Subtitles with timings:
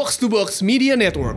[0.00, 1.36] Box to Box Media Network.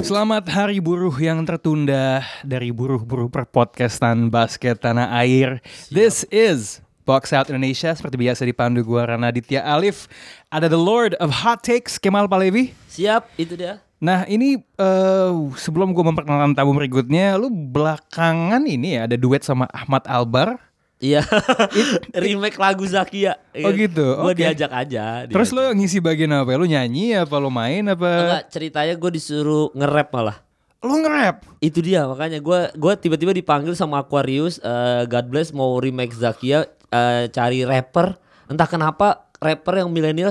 [0.00, 5.60] Selamat Hari Buruh yang tertunda dari buruh-buruh perpodcastan basket tanah air.
[5.92, 10.08] This is Box Out Indonesia seperti biasa dipandu gua Rana Ditya Alif.
[10.48, 12.72] Ada the Lord of Hot Takes Kemal Palevi.
[12.88, 13.84] Siap, itu dia.
[14.00, 19.68] Nah ini eh, sebelum gue memperkenalkan tamu berikutnya, lu belakangan ini ya ada duet sama
[19.76, 20.69] Ahmad Albar.
[21.00, 21.24] Iya.
[22.28, 23.40] Remake lagu Zakia.
[23.64, 24.40] Oh gitu, Gue oke.
[24.44, 25.24] diajak aja.
[25.24, 25.72] Terus diajak.
[25.72, 26.52] lu ngisi bagian apa?
[26.60, 28.10] Lu nyanyi apa lu main apa?
[28.20, 30.36] Enggak, ceritanya gue disuruh nge-rap malah.
[30.84, 31.48] Lu nge-rap?
[31.64, 36.68] Itu dia makanya gue gua tiba-tiba dipanggil sama Aquarius eh, God bless mau remake Zakia
[36.92, 38.16] eh, cari rapper
[38.48, 40.30] entah kenapa rapper yang milenial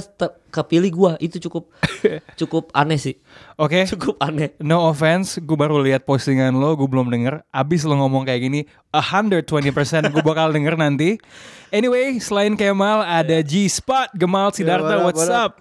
[0.53, 1.73] kepilih gue itu cukup
[2.39, 3.17] cukup aneh sih
[3.57, 3.83] Oke.
[3.97, 7.41] cukup aneh No offense, gue baru lihat postingan lo, gue belum denger.
[7.49, 8.61] Abis lo ngomong kayak gini,
[8.93, 11.17] 120% gue bakal denger nanti.
[11.73, 15.53] Anyway, selain Kemal ada G-Spot, Gemal Sidarta, up, what's what up?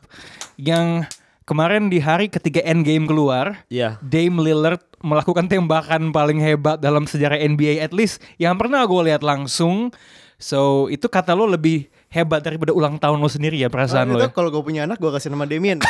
[0.61, 1.08] Yang
[1.42, 3.97] kemarin di hari ketiga Endgame keluar, Iya.
[4.05, 9.25] Dame Lillard melakukan tembakan paling hebat dalam sejarah NBA at least yang pernah gue lihat
[9.25, 9.91] langsung.
[10.39, 14.19] So, itu kata lo lebih hebat daripada ulang tahun lo sendiri ya perasaan Nah, lo
[14.19, 14.33] itu ya?
[14.33, 15.77] kalau gue punya anak gue kasih nama Damien.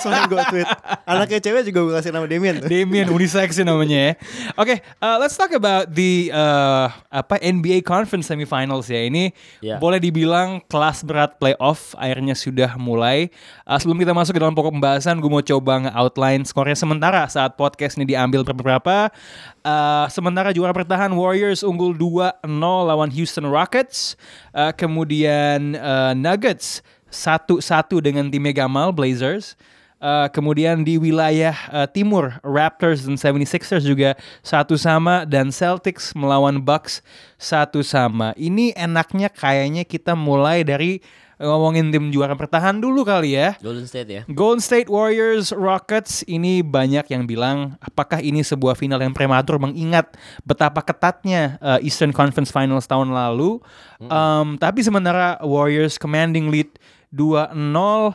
[0.00, 0.68] Orang gue tweet
[1.04, 2.56] anaknya cewek juga gue kasih nama Damien.
[2.60, 4.12] Damien unisex sih namanya ya.
[4.54, 9.04] Oke, uh, let's talk about the uh, apa NBA Conference Semifinals ya.
[9.04, 9.76] Ini Ya.
[9.76, 13.28] boleh dibilang kelas berat playoff akhirnya sudah mulai.
[13.64, 17.52] Uh, sebelum kita masuk ke dalam pokok pembahasan, gue mau coba nge-outline skornya sementara saat
[17.52, 19.12] podcast ini diambil beberapa.
[19.60, 24.16] Uh, sementara juara bertahan Warriors unggul 2-0 lawan Houston Rockets.
[24.54, 27.62] Uh, kemudian uh, Nuggets 1-1
[28.04, 29.56] dengan timnya Gamal Blazers.
[29.98, 34.14] Uh, kemudian di wilayah uh, timur Raptors dan 76ers juga
[34.46, 37.02] satu sama dan Celtics melawan Bucks
[37.34, 38.30] satu sama.
[38.38, 41.02] Ini enaknya kayaknya kita mulai dari
[41.38, 43.54] ngomongin tim juara bertahan dulu kali ya.
[43.62, 48.98] Golden State ya Golden State Warriors Rockets ini banyak yang bilang apakah ini sebuah final
[48.98, 53.62] yang prematur mengingat betapa ketatnya uh, Eastern Conference Finals tahun lalu.
[53.98, 56.70] Um, tapi sementara Warriors commanding lead
[57.08, 58.12] 2-0 uh,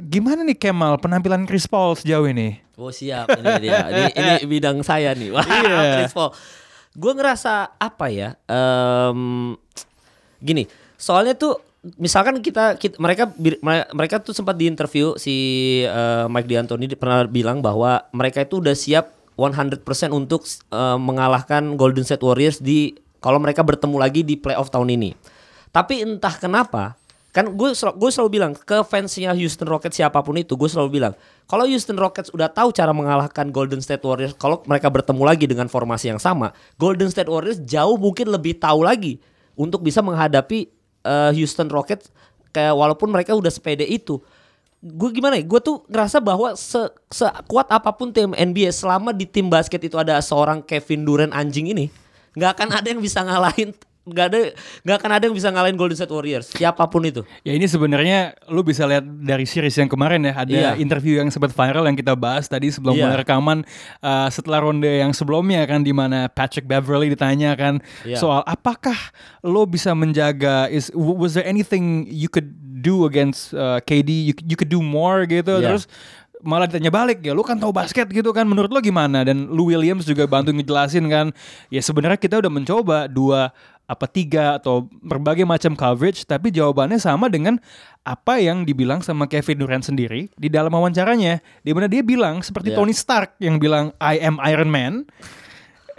[0.00, 2.58] gimana nih Kemal penampilan Chris Paul sejauh ini?
[2.78, 3.84] Oh siap ini dia.
[3.92, 5.28] Ini, ini bidang saya nih.
[5.30, 5.78] Wah, Iya.
[6.00, 6.32] Chris Paul.
[6.92, 8.34] Gue ngerasa apa ya?
[8.48, 9.54] em,
[10.38, 10.66] gini,
[10.96, 11.60] soalnya tuh
[11.98, 13.30] misalkan kita, kita- mereka
[13.90, 15.34] mereka tuh sempat diinterview si
[15.82, 19.82] eh, Mike D'Antoni pernah bilang bahwa mereka itu udah siap 100%
[20.14, 25.14] untuk eh, mengalahkan Golden State Warriors di kalau mereka bertemu lagi di playoff tahun ini.
[25.70, 26.98] Tapi entah kenapa
[27.32, 31.00] kan gue sel- gue selalu bilang ke fansnya Houston Rockets siapa pun itu gue selalu
[31.00, 31.16] bilang
[31.48, 35.64] kalau Houston Rockets udah tahu cara mengalahkan Golden State Warriors kalau mereka bertemu lagi dengan
[35.64, 39.16] formasi yang sama Golden State Warriors jauh mungkin lebih tahu lagi
[39.56, 40.68] untuk bisa menghadapi
[41.04, 42.08] eh, Houston Rockets
[42.52, 44.20] kayak walaupun mereka udah sepede itu
[44.82, 49.30] gue gimana ya gue tuh ngerasa bahwa se sekuat apa pun tim NBA selama di
[49.30, 51.86] tim basket itu ada seorang Kevin Durant anjing ini
[52.34, 53.70] nggak akan ada yang bisa ngalahin
[54.02, 54.38] nggak ada
[54.82, 58.34] nggak akan ada yang bisa ngalahin Golden State Warriors siapa pun itu Ya ini sebenarnya
[58.50, 60.70] lu bisa lihat dari series yang kemarin ya ada Iya.
[60.74, 63.02] interview yang sempat viral yang kita bahas tadi sebelum Iya.
[63.06, 63.58] mulai rekaman
[64.00, 68.18] uh, setelah ronde yang sebelumnya kan di mana Patrick Beverly ditanya kan Iya.
[68.18, 68.98] soal apakah
[69.40, 72.50] lo bisa menjaga is was there anything you could
[72.82, 75.66] do against uh, KD you, you could do more gitu Iya.
[75.70, 75.86] terus
[76.42, 78.44] malah ditanya balik ya lu kan tahu basket gitu kan.
[78.44, 79.22] Menurut lo gimana?
[79.22, 81.26] Dan Lou Williams juga bantu ngejelasin kan
[81.70, 83.54] ya sebenarnya kita udah mencoba dua
[83.86, 87.58] apa tiga atau berbagai macam coverage tapi jawabannya sama dengan
[88.02, 91.38] apa yang dibilang sama Kevin Durant sendiri di dalam wawancaranya.
[91.62, 92.78] Di mana dia bilang seperti Iya.
[92.78, 95.06] Tony Stark yang bilang I am Iron Man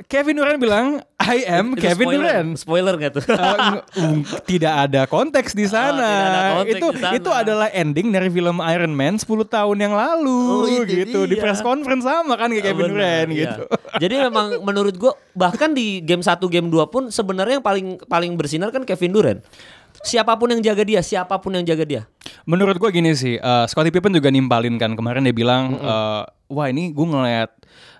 [0.06, 0.88] Kevin Durant bilang
[1.18, 5.52] I am Itu Kevin spoiler, Durant spoiler gak tuh Uh, ng- mm, tidak ada konteks
[5.52, 5.94] di sana.
[5.94, 7.14] Oh, tidak ada konteks itu di sana.
[7.16, 11.20] itu adalah ending dari film Iron Man 10 tahun yang lalu Oh, itu gitu.
[11.24, 11.42] Di dia.
[11.42, 13.42] press conference sama kan kayak Kevin Benar, Durant iya.
[13.46, 13.62] gitu.
[14.04, 18.32] Jadi memang menurut gua bahkan di game 1 game 2 pun sebenarnya yang paling paling
[18.34, 19.42] bersinar kan Kevin Durant.
[20.04, 22.02] Siapa pun yang jaga dia, siapa pun yang jaga dia.
[22.44, 26.68] Menurut gua gini sih, uh, Scottie Pippen juga nimpalin kan kemarin dia bilang, uh, wah
[26.68, 27.50] ini gue ngeliat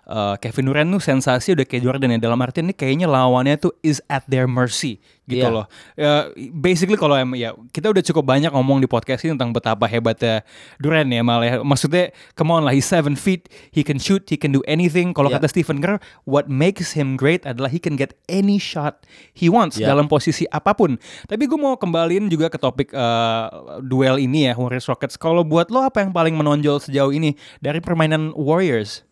[0.06, 3.72] uh, Kevin Durant tuh sensasi udah kayak Jordan ya dalam arti ini kayaknya lawannya tuh
[3.82, 5.56] is at their mercy gitu Iya.
[5.56, 5.66] loh.
[5.96, 9.88] Uh, basically kalau em ya kita udah cukup banyak ngomong di podcast ini tentang betapa
[9.88, 10.44] hebatnya
[10.78, 11.56] Durant ya malah ya.
[11.64, 15.32] maksudnya come on lah he's seven feet he can shoot he can do anything kalau
[15.32, 15.40] Iya.
[15.40, 15.96] kata Stephen Kerr
[16.28, 19.96] what makes him great adalah he can get any shot he wants Iya.
[19.96, 21.00] dalam posisi apa pun.
[21.24, 25.16] Tapi gue mau kembaliin juga ke topik uh, duel ini ya Warriors Rockets.
[25.16, 29.08] Kalau buat lo apa yang paling menonjol sejauh ini dari permainan Warriors?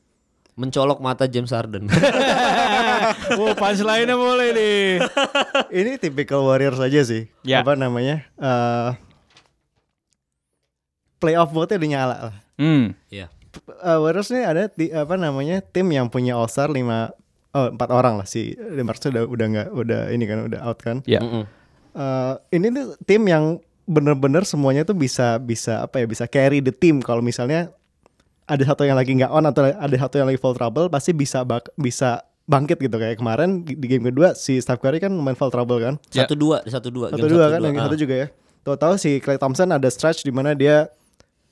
[0.62, 1.90] Mencolok mata James Harden.
[3.42, 5.02] oh, punchline-nya mulai nih.
[5.82, 7.26] Ini typical Warriors aja sih.
[7.42, 7.66] Ya.
[7.66, 8.22] Apa namanya?
[8.38, 8.90] eh
[11.18, 12.36] playoff mode udah nyala lah.
[12.62, 12.94] Hmm.
[13.10, 13.34] Iya.
[13.82, 17.14] Eh, Warriors nih ada ti- apa namanya tim yang punya All Star lima
[17.54, 21.02] oh, empat orang lah si Demarcus udah udah nggak udah ini kan udah out kan.
[21.10, 21.22] Ya.
[21.22, 21.46] Mm-mm.
[21.98, 23.58] Eh, ini tuh tim yang
[23.90, 27.74] bener-bener semuanya tuh bisa bisa apa ya bisa carry the team kalau misalnya
[28.52, 31.42] ada satu yang lagi nggak on atau ada satu yang lagi full trouble pasti bisa
[31.42, 35.48] bak- bisa bangkit gitu kayak kemarin di game kedua si Steph Curry kan main full
[35.48, 36.26] trouble kan Ya.
[36.26, 37.68] Satu dua, satu dua, satu dua kan dua.
[37.68, 37.86] yang Ah.
[37.88, 38.28] satu juga ya
[38.62, 40.92] tahu-tahu si Clay Thompson ada stretch di mana dia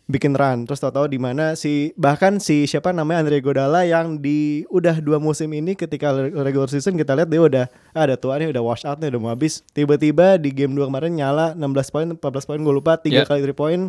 [0.05, 4.65] bikin run terus tahu-tahu di mana si bahkan si siapa namanya Andre Godala yang di
[4.67, 8.49] udah dua musim ini ketika regular season kita lihat dia udah ah, ada tua nih
[8.49, 12.07] udah wash out nih udah mau habis tiba-tiba di game 2 kemarin nyala 16 poin
[12.11, 13.29] 14 poin gue lupa tiga Yeah.
[13.29, 13.79] kali 3 poin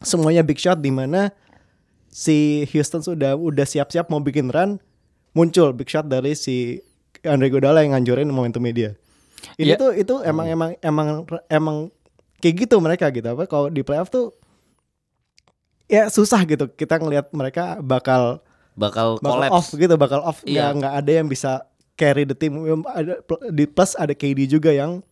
[0.00, 1.30] semuanya big shot di mana
[2.10, 2.36] si
[2.68, 4.82] Houston sudah udah siap-siap mau bikin run
[5.30, 6.82] muncul big shot dari si
[7.22, 8.98] Andre Godala yang ngancurin momentum media.
[9.56, 9.78] Ini Ya.
[9.78, 11.06] tuh itu emang emang emang
[11.46, 11.76] emang
[12.38, 14.34] kayak gitu mereka gitu apa kalau di playoff tuh
[15.86, 18.42] ya susah gitu kita ngelihat mereka bakal
[18.72, 19.52] bakal bakal collapse.
[19.52, 20.76] off gitu bakal off nggak Iya.
[20.76, 25.02] nggak ada yang bisa carry the team ada di plus ada KD juga yang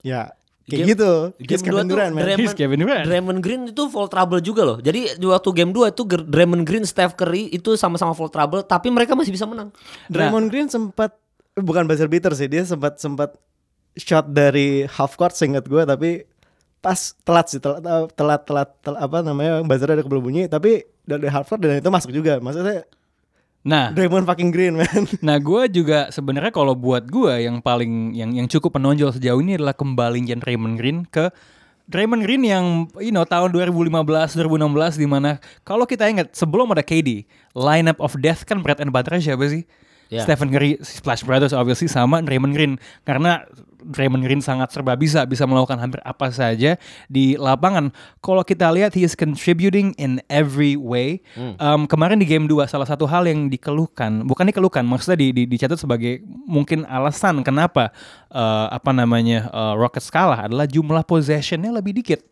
[0.00, 0.32] ya
[0.66, 2.22] kayak Game- gitu Game He's 2 Kevin tuh Durant, man.
[2.26, 3.04] Draymond, Kevin Durant.
[3.06, 4.78] Draymond Green itu full trouble juga loh.
[4.82, 8.90] Jadi di waktu game 2 itu Draymond Green, Steph Curry itu sama-sama full trouble tapi
[8.90, 9.70] mereka masih bisa menang.
[10.10, 11.14] Draymond Green sempat
[11.56, 13.32] bukan buzzer beater sih dia sempat sempat
[13.96, 16.28] shot dari half court seingat gue tapi
[16.84, 17.80] pas telat sih telat
[18.12, 21.88] telat telat, telat apa namanya buzzer ada belum bunyi tapi dari half court dan itu
[21.88, 22.84] masuk juga maksudnya
[23.66, 28.30] Nah, Draymond fucking Green man Nah, gue juga sebenarnya kalau buat gue yang paling yang
[28.30, 31.34] yang cukup menonjol sejauh ini adalah kembalinya Draymond Green ke
[31.90, 36.82] Draymond Green yang you know tahun 2015 2016 di mana kalau kita ingat sebelum ada
[36.82, 37.26] KD,
[37.58, 39.66] lineup of death kan bread and butter siapa sih?
[40.06, 40.22] Ya.
[40.22, 43.42] Stephen Curry, Splash Brothers obviously sama Draymond Green karena
[43.84, 47.92] Draymond Green sangat serba bisa bisa melakukan hampir apa saja di lapangan.
[48.24, 51.20] Kalau kita lihat he is contributing in every way.
[51.60, 55.42] Um, kemarin di game 2 salah satu hal yang dikeluhkan, bukan dikeluhkan, maksudnya di, di,
[55.44, 57.92] dicatat sebagai mungkin alasan kenapa
[58.32, 62.22] uh, apa namanya uh, Rockets kalah adalah jumlah possessionnya lebih dikit.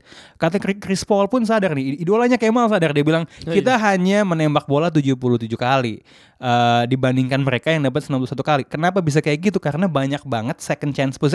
[0.41, 4.88] Kata Chris- Paul pun sadar nih, idolanya Kemal sadar dia bilang kita hanya menembak bola
[4.88, 5.12] 77
[5.58, 6.00] kali
[6.41, 8.62] uh, dibandingkan mereka yang dapat 91 kali.
[8.69, 9.58] Kenapa bisa kayak gitu?
[9.61, 11.34] Karena banyak banget second chance possession.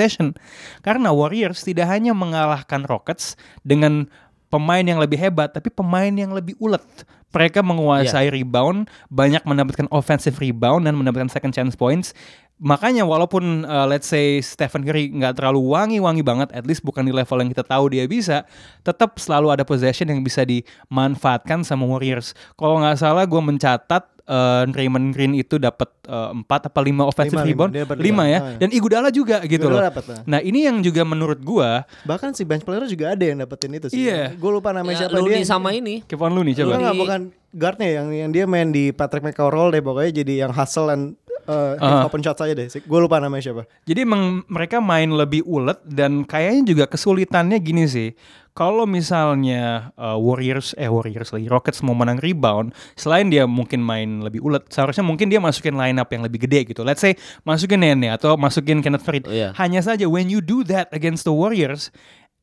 [0.79, 3.35] Karena Warriors tidak hanya mengalahkan Rockets
[3.67, 4.07] dengan
[4.47, 6.83] pemain yang lebih hebat, tapi pemain yang lebih ulet.
[7.29, 12.17] Mereka menguasai rebound, banyak mendapatkan offensive rebound dan mendapatkan second chance points.
[12.59, 17.13] Makanya walaupun uh, let's say Stephen Curry nggak terlalu wangi-wangi banget, at least bukan di
[17.13, 18.43] level yang kita tahu dia bisa,
[18.83, 22.33] tetap selalu ada possession yang bisa dimanfaatkan sama Warriors.
[22.57, 27.33] Kalau nggak salah gue mencatat uh, Draymond Green itu dapat uh, empat apa lima offensive
[27.35, 27.51] Lima, lima.
[27.57, 28.23] rebound, Dia dapat lima lima.
[28.25, 28.57] ya, Ah, ya.
[28.57, 29.83] dan Iguodala juga gitu Iguodala loh.
[29.89, 30.19] dapat, nah.
[30.27, 33.87] Nah ini yang juga menurut gua bahkan si bench player juga ada yang dapetin itu
[33.87, 34.31] sih Iya.
[34.31, 35.95] gue lupa namanya Ya, siapa Looney dia sama ini.
[36.03, 36.77] Kevon Looney coba.
[36.77, 37.21] nggak bukan
[37.51, 41.17] guardnya yang yang dia main di Patrick McCarroll deh pokoknya jadi yang hustle and
[41.49, 42.69] uh, open shot saja deh.
[42.69, 43.65] Gue lupa namanya siapa.
[43.89, 48.13] Jadi emang mereka main lebih ulet dan kayaknya juga kesulitannya gini sih.
[48.53, 54.19] Kalau misalnya uh, Warriors eh Warriors lagi Rockets mau menang rebound, selain dia mungkin main
[54.19, 56.83] lebih ulet, seharusnya mungkin dia masukin lineup yang lebih gede gitu.
[56.83, 57.15] Let's say
[57.47, 59.25] masukin Nene atau masukin Kenneth Farid.
[59.25, 59.55] Oh, iya.
[59.55, 61.87] Hanya saja when you do that against the Warriors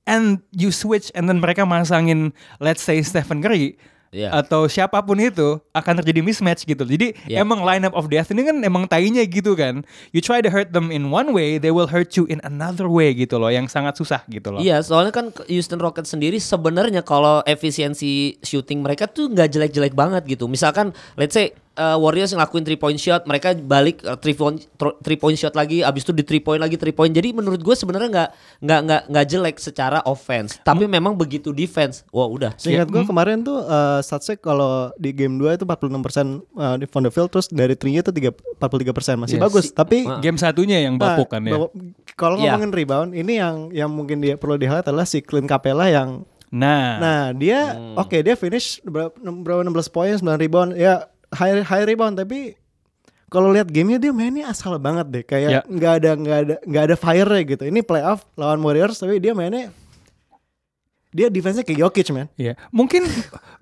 [0.09, 2.33] and you switch and then mereka masangin
[2.65, 3.77] let's say Stephen Curry
[4.17, 4.33] Iya.
[4.33, 6.89] atau siapa pun itu akan terjadi mismatch gitu.
[6.89, 7.45] Jadi Iya.
[7.45, 9.85] emang lineup of death ini kan emang tainya gitu kan.
[10.17, 13.13] You try to hurt them in one way, they will hurt you in another way
[13.13, 14.65] gitu loh, yang sangat susah gitu loh.
[14.65, 20.25] Iya, soalnya kan Houston Rockets sendiri sebenarnya kalau efisiensi shooting mereka tuh nggak jelek-jelek banget
[20.25, 20.49] gitu.
[20.49, 24.97] Misalkan, let's say uh, Warriors ngelakuin three point shot, mereka balik uh, three point tro-
[24.99, 27.09] three point shot lagi, abis itu di three point lagi three point.
[27.11, 28.29] Jadi menurut gue sebenarnya nggak
[28.61, 32.57] nggak nggak nggak jelek secara offense, tapi memang begitu defense, wah udah.
[32.57, 35.77] Seingat gue kemarin tuh uh, statsnya kalau di game 2 itu 46%
[36.53, 39.43] uh, di from the field terus dari 3 itu 3, 43% masih Yes.
[39.43, 39.67] bagus.
[39.71, 41.61] Tapi Game satunya yang nah, bapuk kan ya.
[42.15, 42.57] kalau Iya.
[42.57, 46.97] ngomongin rebound ini yang yang mungkin dia perlu di-highlight adalah si Clint Capella yang Nah,
[46.97, 50.71] Nah, dia oke dia finish berapa, berapa 16 poin, 9 rebound.
[50.73, 52.55] Ya high high rebound tapi
[53.27, 55.25] kalau lihat gamenya dia mainnya asal banget deh.
[55.27, 55.29] Ya.
[55.29, 57.63] Kayak nggak ada nggak ada nggak ada fire gitu.
[57.67, 59.75] Ini playoff lawan Warriors tapi dia mainnya
[61.17, 62.29] dia defense-nya kayak Jokic man.
[62.37, 63.09] Iya, mungkin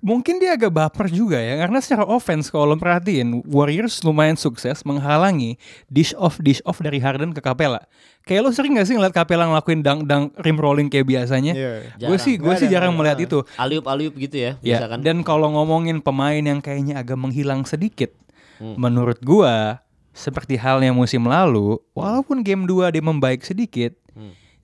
[0.03, 4.83] mungkin dia agak baper juga ya karena secara offense kalau lo perhatiin Warriors lumayan sukses
[4.83, 5.55] menghalangi
[5.87, 7.79] dish off dish off dari Harden ke Capella.
[8.27, 11.53] Kayak lo sering gak sih ngeliat Capella ngelakuin dunk dunk rim rolling kayak biasanya?
[11.55, 11.71] Iya.
[11.95, 13.25] Gue sih gue sih jarang melihat ada.
[13.25, 13.39] itu.
[13.55, 14.99] Aliup aliup gitu ya, Ya, misalkan.
[14.99, 18.11] dan kalau ngomongin pemain yang kayaknya agak menghilang sedikit,
[18.59, 19.79] menurut gua
[20.11, 23.93] seperti halnya musim lalu, walaupun game 2 dia membaik sedikit,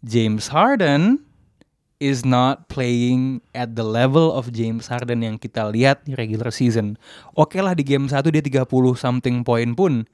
[0.02, 1.22] James Harden
[2.02, 6.98] is not playing at the level of James Harden yang kita lihat di regular season.
[7.38, 8.66] Oke lah di game 1 dia 30
[8.98, 10.10] something poin pun.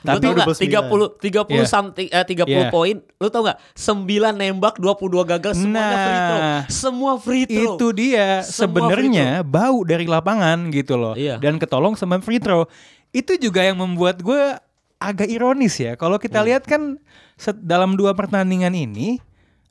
[0.00, 1.18] Lu Tapi tau gak 29.
[1.18, 1.66] 30 30 Yeah.
[1.66, 2.70] something eh, 30 Yeah.
[2.70, 6.38] poin, lu tau gak 9 nembak 22 gagal semuanya free throw.
[6.38, 7.74] Nah, Semua free throw.
[7.74, 11.12] Itu dia sebenarnya bau dari lapangan gitu loh.
[11.18, 11.36] Iya.
[11.36, 12.64] Dan ketolong sama free throw.
[13.10, 14.56] Itu juga yang membuat gue
[14.96, 15.98] agak ironis ya.
[15.98, 16.48] Kalau kita Hmm.
[16.48, 16.96] lihat kan
[17.60, 19.18] dalam dua pertandingan ini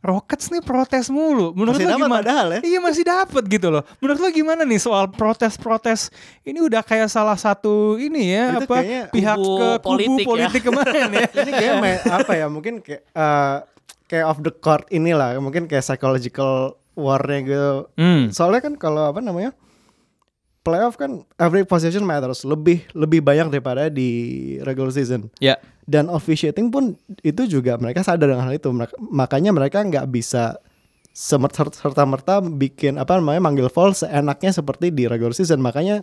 [0.05, 1.49] Rockets nih protes mulu.
[1.51, 2.13] Menurut Masih lo gimana?
[2.15, 2.59] padahal ya.
[2.61, 3.81] Iya masih dapat gitu loh.
[3.97, 6.13] Menurut lo gimana nih soal protes-protes?
[6.41, 8.77] Ini udah kayak salah satu ini ya Itu apa
[9.09, 10.65] pihak kubu ke kubu politik politik, ya.
[10.67, 11.27] kemarin ya.
[11.35, 13.57] ini kayak apa ya mungkin kayak eh,
[14.05, 16.53] kayak off the court inilah mungkin kayak psychological
[16.93, 18.29] warnya gitu Hmm.
[18.29, 19.51] soalnya kan kalau apa namanya
[20.65, 22.41] playoff kan every possession matters.
[22.41, 24.09] Lebih lebih banyak daripada di
[24.65, 25.29] regular season.
[25.37, 25.61] Ya.
[25.85, 28.73] dan officiating pun itu juga mereka sadar dengan hal itu.
[28.73, 30.57] Mereka- makanya mereka nggak bisa
[31.13, 35.61] serta merta bikin apa namanya manggil foul seenaknya seperti di regular season.
[35.61, 36.01] Makanya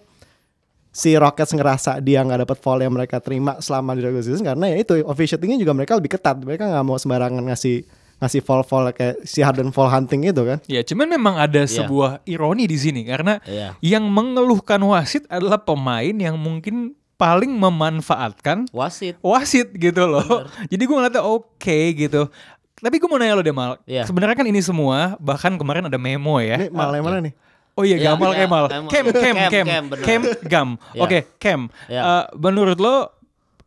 [0.94, 4.70] si Rockets ngerasa dia nggak dapat foul yang mereka terima selama di regular season karena
[4.70, 6.38] ya itu officiatingnya juga mereka lebih ketat.
[6.38, 7.82] Mereka nggak mau sembarangan ngasih
[8.18, 12.20] ngasih foul foul kayak si Harden foul hunting itu kan Ya, cuman memang ada sebuah
[12.24, 13.74] ironi di sini karena Iya.
[13.80, 19.14] yang mengeluhkan wasit adalah pemain yang mungkin paling memanfaatkan Wasit.
[19.20, 20.26] wasit gitu loh.
[20.70, 22.26] Jadi gue ngeliatnya oke gitu.
[22.74, 23.78] Tapi gue mau nanya lo deh Mal.
[23.86, 24.02] Iya.
[24.02, 26.58] Sebenarnya kan ini semua bahkan kemarin ada memo ya.
[26.58, 27.34] ini malah yang mana nih
[27.72, 28.64] Oh iya, Iya, Gamal iya, Kemal.
[28.84, 30.04] Kem, Kem, Kem, bener.
[30.04, 30.68] Kem, Gam.
[30.92, 31.00] Iya.
[31.00, 31.60] Oke, Kem.
[31.88, 32.00] Iya.
[32.04, 33.16] Eh, menurut lo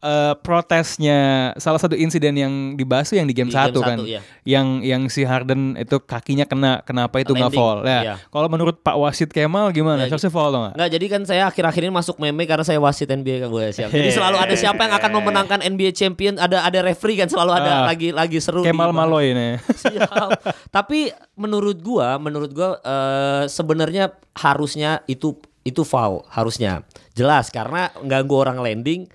[0.06, 1.20] eh, protesnya
[1.58, 3.98] salah satu insiden yang dibahas tuh yang di game Di 1 game kan.
[3.98, 4.22] satu, iya.
[4.46, 7.82] Yang yang si Harden itu kakinya kena kenapa itu nggak fall.
[7.82, 8.00] Ya.
[8.02, 8.16] iya.
[8.30, 10.06] Kalau menurut Pak Wasit Kemal gimana?
[10.06, 10.78] Ya, Harusnya fall nggak?
[10.94, 13.90] Jadi kan saya akhir-akhir ini masuk meme karena saya wasit NBA kan gue siap.
[13.90, 17.72] Jadi selalu ada siapa yang akan memenangkan NBA champion, ada ada referee kan selalu ada
[17.82, 17.84] Ah.
[17.90, 18.62] lagi lagi seru.
[18.62, 18.94] Kemal.
[18.94, 19.58] Maloy nih.
[19.84, 20.30] Siap.
[20.70, 25.34] Tapi menurut gua, menurut gua eh, sebenarnya harusnya itu
[25.66, 26.86] itu foul harusnya.
[27.12, 29.10] Jelas karena ganggu orang landing.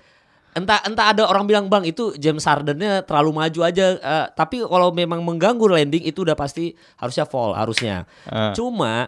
[0.51, 3.95] Entah entah ada orang bilang bang itu James Hardennya terlalu maju aja.
[3.95, 8.03] eh, tapi kalau memang mengganggu landing itu udah pasti harusnya foul harusnya.
[8.27, 8.51] Ah.
[8.51, 9.07] Cuma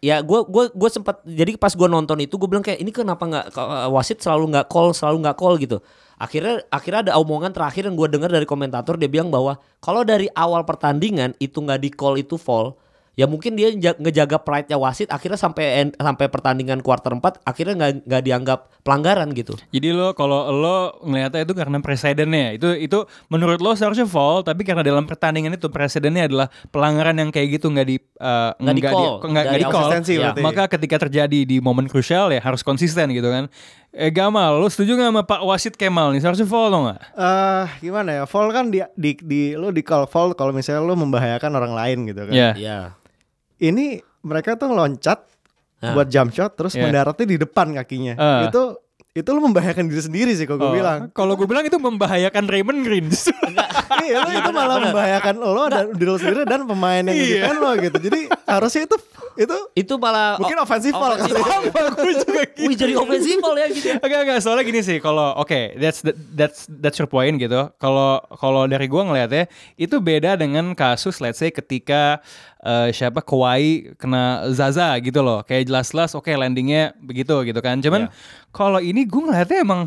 [0.00, 3.20] ya gue gue gue sempat jadi pas gue nonton itu gue bilang kayak ini kenapa
[3.28, 5.78] nggak eh, wasit selalu nggak call selalu nggak call gitu
[6.16, 10.28] akhirnya akhirnya ada omongan terakhir yang gue dengar dari komentator dia bilang bahwa kalau dari
[10.32, 12.80] awal pertandingan itu nggak di call itu fall
[13.18, 18.22] ya mungkin dia ngejaga pride-nya wasit akhirnya sampai sampai pertandingan kuarter 4 akhirnya nggak nggak
[18.22, 23.76] dianggap pelanggaran gitu Jadi lo kalau lo ngelihatnya itu karena presidennya itu itu menurut lo
[23.76, 27.96] seharusnya fall tapi karena dalam pertandingan itu presidennya adalah pelanggaran yang kayak gitu nggak di
[28.20, 29.16] Nggak di call.
[29.24, 29.90] nggak nggak Dari di call.
[29.90, 30.40] berarti.
[30.44, 33.48] Maka ketika terjadi di momen krusial ya harus konsisten gitu kan.
[33.90, 37.00] Eh Gamal, lo setuju nggak sama Pak Wasit Kemal nih seharusnya fall lo nggak?
[37.12, 40.94] eh gimana ya foul kan di di, di lu di call foul kalau misalnya lu
[40.94, 42.50] membahayakan orang lain gitu kan Ya.
[42.54, 42.78] ya
[43.58, 45.26] ini mereka tuh loncat
[45.80, 45.96] Nah.
[45.96, 46.84] buat jump shot terus Iya.
[46.84, 48.12] mendaratnya di depan kakinya.
[48.14, 48.44] Ah.
[48.44, 48.76] Itu
[49.10, 51.00] itu lu membahayakan diri sendiri sih kalau gue Oh, bilang.
[51.10, 53.10] Kalau gue bilang itu membahayakan Raymond Green.
[54.06, 57.42] iya, lu itu malah membahayakan lo dan diri lo sendiri dan pemain yang di Iya.
[57.42, 57.98] defend lo gitu.
[58.00, 58.96] Jadi harusnya itu
[59.32, 61.26] itu itu malah mungkin offensive foul ya.
[61.26, 61.42] foul.
[61.66, 62.62] Sama gue juga gitu.
[62.62, 63.88] Wih jadi offensive foul ya gitu.
[63.96, 67.66] Oke oke soalnya gini sih kalau oke that's the- that's that's your point gitu.
[67.76, 72.22] Kalau kalau dari gua ngelihatnya itu beda dengan kasus let's say ketika
[72.60, 75.40] eh, siapa Kawhi kena Zaza gitu loh.
[75.42, 77.78] Kayak jelas-jelas oke landingnya begitu gitu kan.
[77.78, 78.08] Cuman
[78.50, 79.82] kalau ini gua ngelihatnya emang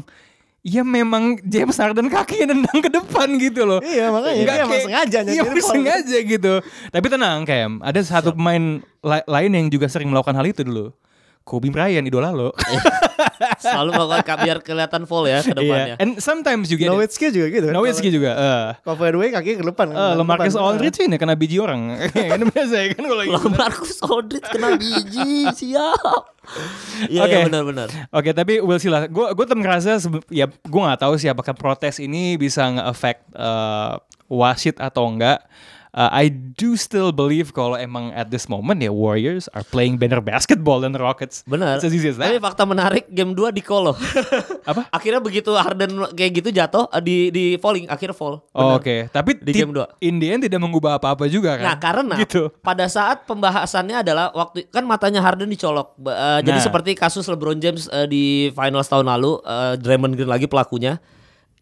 [0.64, 3.84] Ya memang James Harden kakinya nendang ke depan gitu loh.
[3.84, 5.72] Iya, makanya Nggak dia kayak- sengaja Iya emang foul.
[5.76, 6.54] sengaja gitu.
[6.88, 10.96] Tapi tenang Kem, ada satu pemain la- lain yang juga sering melakukan hal itu dulu.
[11.44, 12.56] Kobe Bryant idola lo.
[13.64, 15.96] Selalu melakukan biar kelihatan full ya ke depannya.
[15.96, 16.04] Iya.
[16.04, 16.92] And sometimes you get it.
[16.92, 17.74] Nowitzki juga gitu kan.
[17.80, 18.32] Nowitzki juga.
[18.36, 18.68] eh.
[18.84, 19.88] Kalau fadeaway kaki ke depan.
[19.92, 20.68] Eh, ke lo Marcus depan.
[20.68, 21.96] Aldridge ini kena biji orang.
[22.36, 23.48] kan biasa ya kan kalau gitu.
[23.56, 25.32] Marcus Aldridge kena biji
[25.64, 26.24] siap.
[27.08, 27.32] Iya Oke.
[27.32, 27.88] iya, benar-benar.
[28.12, 29.08] Oke, tapi we'll see lah.
[29.08, 29.96] Gue gue tetap ngerasa
[30.28, 33.94] ya gue nggak tahu sih apakah protes ini bisa nge-affect eh,
[34.28, 35.40] wasit atau enggak.
[35.94, 40.18] Uh, I do still believe kalau emang at this moment ya Warriors are playing better
[40.18, 41.46] basketball than Rockets.
[41.46, 41.78] Benar.
[41.78, 43.98] Tapi fakta menarik game 2 di call loh.
[44.74, 44.90] Apa?
[44.90, 48.42] Akhirnya begitu Harden kayak gitu jatuh eh, di di falling akhirnya fall.
[48.58, 48.74] Oh.
[48.74, 49.86] Oke, tapi Di game dua.
[50.02, 51.66] in the end tidak mengubah apa-apa juga kan?
[51.70, 52.50] Nah karena gitu.
[52.66, 55.94] pada saat pembahasannya adalah waktu kan matanya Harden dicolok.
[56.02, 56.66] Ba- eh, Jadi Nah.
[56.66, 60.98] seperti kasus LeBron James eh, di finals tahun lalu, eh, Draymond Green lagi pelakunya.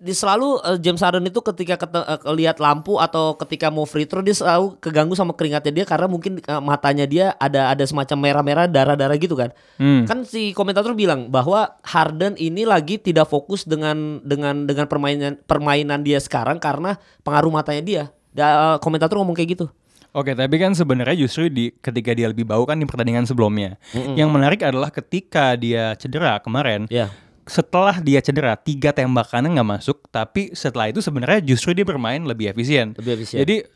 [0.01, 4.09] Di selalu eh, James Harden itu ketika kete- eh, lihat lampu atau ketika mau free
[4.09, 8.17] throw dia selalu keganggu sama keringatnya dia karena mungkin eh, matanya dia ada ada semacam
[8.17, 9.53] merah-merah darah-darah gitu kan.
[9.77, 10.09] Hmm.
[10.09, 16.01] Kan si komentator bilang bahwa Harden ini lagi tidak fokus dengan dengan dengan permainan permainan
[16.01, 18.03] dia sekarang karena pengaruh matanya dia.
[18.33, 19.67] Da, komentator ngomong kayak gitu.
[20.11, 23.79] Oke, tapi kan sebenarnya justru di ketika dia lebih bau kan di pertandingan sebelumnya.
[23.95, 26.83] Yang menarik adalah ketika dia cedera kemarin.
[26.91, 27.07] Ya.
[27.51, 32.47] Setelah dia cedera, tiga tembakannya nggak masuk, tapi setelah itu sebenarnya justru dia bermain lebih
[32.47, 32.95] efisien.
[32.95, 33.43] Lebih efisien.
[33.43, 33.67] Jadi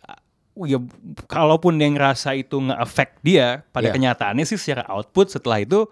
[0.63, 0.79] ya
[1.27, 3.95] kalaupun dia ngerasa itu nge-affect dia, pada Iya.
[3.99, 5.83] kenyataannya sih secara output setelah itu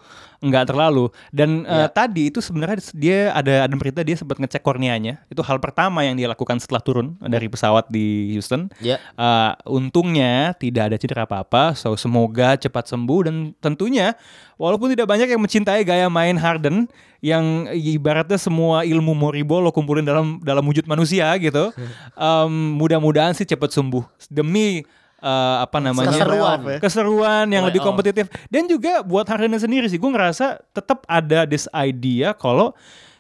[0.44, 1.08] nggak terlalu.
[1.32, 1.88] Dan uh, Iya.
[1.90, 5.24] tadi itu sebenarnya dia ada ada berita dia sempat ngecek korneanya.
[5.32, 8.68] Itu hal pertama yang dia lakukan setelah turun dari pesawat di Houston.
[8.84, 9.00] Ya.
[9.16, 14.14] Uh, untungnya tidak ada cedera apa-apa, so semoga cepat sembuh dan tentunya
[14.60, 16.92] walaupun tidak banyak yang mencintai gaya main Harden
[17.24, 21.72] yang ibaratnya semua ilmu Moribo lo kumpulin dalam dalam wujud manusia gitu,
[22.20, 24.84] um, mudah-mudahan sih cepat sembuh demi
[25.24, 26.60] uh, apa namanya Keseruan.
[26.62, 26.77] Ya.
[26.77, 27.96] keseruan yang lebih Playoff.
[27.96, 32.75] kompetitif dan juga buat Harden sendiri sih gue ngerasa tetap ada this idea kalau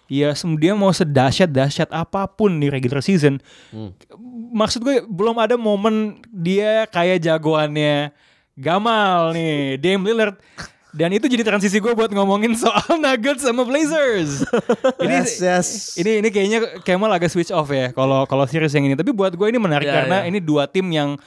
[0.05, 3.39] ya dia mau sedahsyat dahsyat apa pun di regular season
[4.51, 8.11] maksud gue belum ada momen dia kayak jagoannya
[8.53, 10.37] Gamal nih Dame Lillard
[10.93, 14.45] dan itu jadi transisi gue buat ngomongin soal Nuggets sama Blazers.
[15.01, 15.67] ini Yes, yes.
[15.97, 18.93] ini ini kayaknya Kemal agak switch off ya kalau kalau series yang ini.
[18.93, 20.29] Tapi buat gue ini menarik Ya, karena ya.
[20.29, 21.17] ini dua tim yang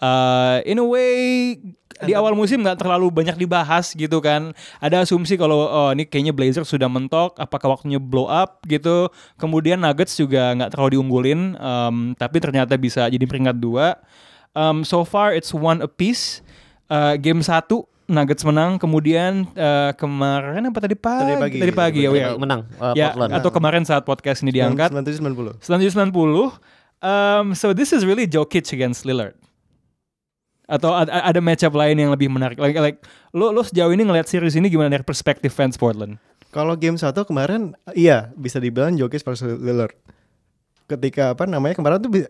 [0.00, 1.56] uh, in a way
[2.04, 4.52] di awal musim nggak terlalu banyak dibahas gitu kan.
[4.82, 9.08] Ada asumsi kalau oh, ini kayaknya Blazers sudah mentok, apakah waktunya blow up gitu.
[9.40, 13.96] Kemudian Nuggets juga nggak terlalu diunggulin, um, tapi ternyata bisa jadi peringkat dua.
[14.56, 16.44] Um, so far it's one apiece.
[16.86, 21.26] Uh, game satu Nuggets menang, kemudian uh, kemarin apa tadi pagi?
[21.26, 21.58] Tadi pagi.
[21.58, 22.30] Tadi pagi, ya, ya.
[22.30, 23.32] pagi menang, uh, ya, Portland.
[23.34, 25.66] atau kemarin saat podcast ini diangkat 97 90.
[25.66, 26.54] selanjutnya 90.
[27.02, 29.34] Um, so this is really Jokic against Lillard.
[30.66, 32.58] Atau ada, ada matchup lain yang lebih menarik.
[32.58, 32.98] Like, like
[33.30, 36.18] lo lo sejauh ini ngeliat series ini gimana dari perspektif fans Portland?
[36.48, 39.94] Kalau game 1 kemarin iya bisa dibilang Jokic versus Lillard.
[40.86, 42.26] Ketika apa namanya kemarin tuh eh,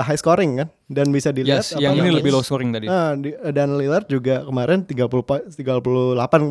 [0.00, 2.86] high scoring kan dan bisa dilihat Yes, apa yang ini lebih low scoring tadi.
[2.86, 5.82] Ah, di- dan Lillard juga kemarin 30 pa- 38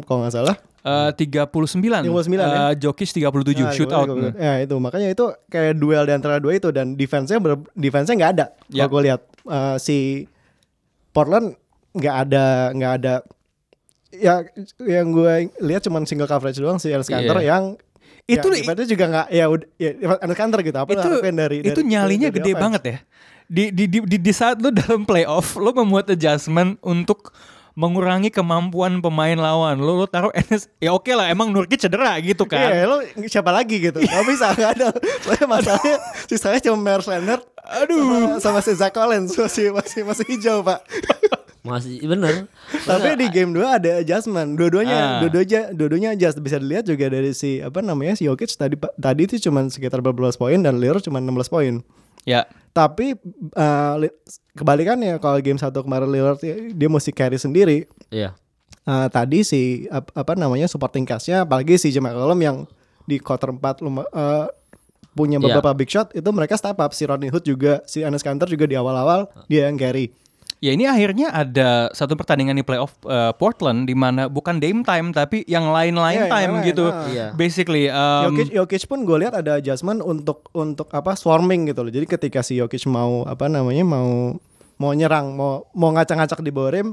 [0.04, 0.56] kalau nggak salah.
[0.84, 2.04] Eh 39.
[2.04, 2.48] 39 ya?
[2.70, 4.06] Eh, Jokic 37 Nah, shootout.
[4.06, 7.64] gua- gua- Ya itu makanya itu kayak duel di antara dua itu dan defense-nya ber-
[7.72, 8.46] defense-nya nggak ada.
[8.68, 8.84] Ya.
[8.84, 9.98] Kalau gue lihat Eh, si
[11.16, 11.56] Portland
[11.96, 13.14] nggak ada nggak ada
[14.12, 14.44] ya
[14.82, 17.56] yang gue lihat cuman single coverage doang si Enes Kanter Iya.
[17.56, 17.64] yang
[18.26, 19.92] Itu ya, defense-nya juga nggak ya udah ya
[20.34, 22.64] Kanter gitu apa itu dari itu dari- nyalinya dari gede offense.
[22.64, 22.98] banget ya.
[23.46, 27.30] Di, di, di, di, di saat lo dalam playoff, lo membuat adjustment untuk
[27.76, 29.78] mengurangi kemampuan pemain lawan.
[29.78, 32.72] Lo lo taruh Enes, ya oke lah, emang Nurkic cedera gitu kan.
[32.72, 34.00] Iya, lo siapa lagi gitu?
[34.00, 34.90] Gak bisa, gak ada.
[35.22, 40.64] Soalnya masalahnya sisanya cuma Leonard, aduh, sama, sama si Zach Collins masih masih masih hijau
[40.64, 40.80] pak.
[41.66, 42.46] Masih bener.
[42.86, 44.54] Tapi di game 2 ada adjustment.
[44.54, 45.20] Dua-duanya, Ah.
[45.26, 46.38] dua-duanya, dua-duanya adjust.
[46.38, 50.38] Bisa dilihat juga dari si apa namanya si Jokic tadi tadi itu cuma sekitar 14
[50.38, 51.82] poin dan Lillard cuma 16 poin.
[52.22, 53.16] Ya, Tapi
[53.56, 54.12] uh, li-
[54.52, 57.88] kebalikannya kalau game satu kemarin Lillard ya, dia mesti carry sendiri.
[58.10, 58.36] Iya.
[58.84, 62.58] Uh, tadi si ap- apa namanya supporting castnya apalagi si Jamal Colum yang
[63.02, 64.46] di quarter 4 luma- uh,
[65.12, 65.58] punya Iya.
[65.58, 68.68] beberapa big shot itu mereka step up si Rodney Hood juga si Anes Kanter juga
[68.68, 70.12] di awal-awal dia yang carry.
[70.58, 75.12] Ya ini akhirnya ada satu pertandingan di playoff uh, Portland di mana bukan Dame time
[75.12, 76.86] tapi yang lain-lain yang time lain, gitu.
[76.88, 77.06] ah.
[77.06, 77.26] Iya.
[77.34, 81.92] Basically um, Jokic, Jokic pun gue lihat ada adjustment untuk untuk apa swarming gitu loh.
[81.92, 84.40] Jadi ketika si Jokic mau apa namanya mau
[84.76, 86.88] mau nyerang, mau mau ngacak-ngacak di bawah rim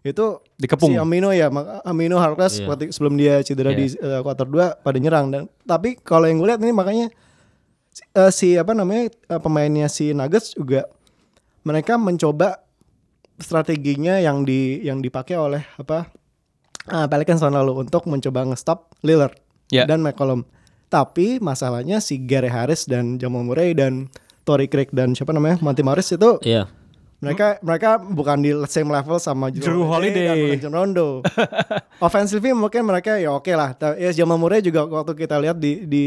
[0.00, 0.88] itu Dikepung.
[0.88, 1.50] si Amino ya,
[1.82, 3.76] Amino Harkless waktu- sebelum dia cedera Iya.
[3.76, 7.06] di uh, quarter 2 pada nyerang dan tapi kalau yang gue lihat ini makanya
[7.90, 10.86] si, uh, si apa namanya uh, pemainnya si Nuggets juga
[11.60, 12.62] mereka mencoba
[13.38, 16.08] strateginya yang di yang dipakai oleh apa
[16.86, 19.82] uh, Pelicans tahun lalu untuk mencoba ngestop Lillard Ya.
[19.82, 20.46] dan McCollum.
[20.86, 24.06] Tapi masalahnya si Gary Harris dan Jamal Murray dan
[24.42, 26.70] Tory Craig dan siapa namanya Monty Morris itu Iya.
[27.18, 30.30] mereka mereka bukan di same level sama Drew Holiday.
[30.30, 31.08] dan Rajon Rondo.
[31.98, 33.72] Offensively mungkin mereka ya oke lah.
[33.72, 36.02] Ta- Ya Jamal Murray juga waktu kita lihat di di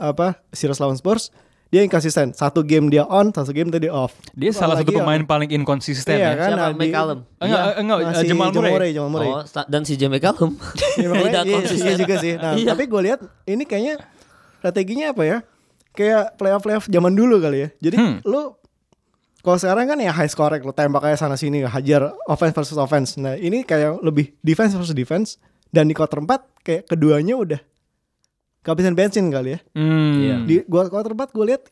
[0.00, 1.30] apa series lawan Spurs
[1.70, 2.34] dia inconsistent.
[2.34, 4.10] Satu game dia on, satu game tadi off.
[4.34, 6.30] dia salah satu Apalagi pemain paling inkonsisten Iya ya.
[6.34, 6.48] kan?
[6.50, 6.66] Siapa?
[6.74, 7.18] McCallum.
[7.38, 7.72] Enggak, Iya.
[7.78, 8.90] enggak, Nah, si Jamal Murray.
[8.90, 9.28] Jamal Murray.
[9.30, 10.50] Oh, dan si Jamie Callum.
[10.98, 11.86] Ya, makanya Tidak iya, konsisten.
[11.86, 12.32] iya juga sih.
[12.34, 12.66] Nah, Iya.
[12.74, 13.94] tapi gue lihat ini kayaknya
[14.58, 15.38] strateginya apa ya?
[15.90, 17.68] Kayak playoff playoff zaman dulu kali ya.
[17.80, 18.16] Jadi Hmm.
[18.22, 18.54] lu
[19.40, 23.14] kalau sekarang kan ya high score lu tembak kayak sana sini hajar offense versus offense.
[23.14, 25.38] Nah, ini kayak lebih defense versus defense
[25.70, 27.60] dan di quarter 4 kayak keduanya udah
[28.60, 29.58] kehabisan bensin kali ya.
[29.72, 30.14] Hmm.
[30.20, 30.36] Iya.
[30.44, 31.62] Di gua quarter 4 gue lihat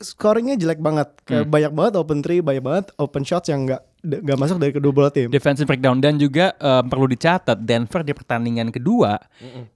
[0.00, 1.08] scoringnya jelek banget.
[1.28, 4.90] Kayak banyak banget open three, banyak banget open shots yang nggak nggak masuk dari kedua
[4.90, 5.30] belah tim.
[5.30, 9.14] Defensive breakdown dan juga eh, perlu dicatat Denver di pertandingan kedua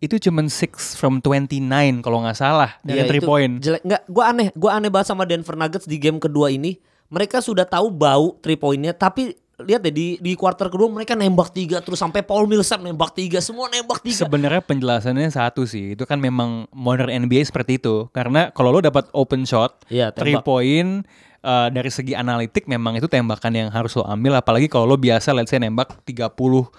[0.02, 1.62] itu cuman 6 from 29
[2.02, 3.52] kalau nggak salah dari Iya, 3 itu point.
[3.62, 4.02] Jelek nggak?
[4.10, 6.74] Gue aneh, gue aneh banget sama Denver Nuggets di game kedua ini.
[7.06, 11.48] Mereka sudah tahu bau three pointnya, tapi lihat deh di di quarter kedua mereka nembak
[11.48, 14.28] tiga terus sampai Paul Millsap nembak tiga, semua nembak tiga.
[14.28, 18.12] Sebenarnya penjelasannya satu sih, itu kan memang modern NBA seperti itu.
[18.12, 21.08] Karena kalau lo dapat open shot, Iya, three point
[21.46, 25.30] eh, dari segi analitik memang itu tembakan yang harus lo ambil apalagi kalau lo biasa
[25.30, 26.74] let's say nembak 35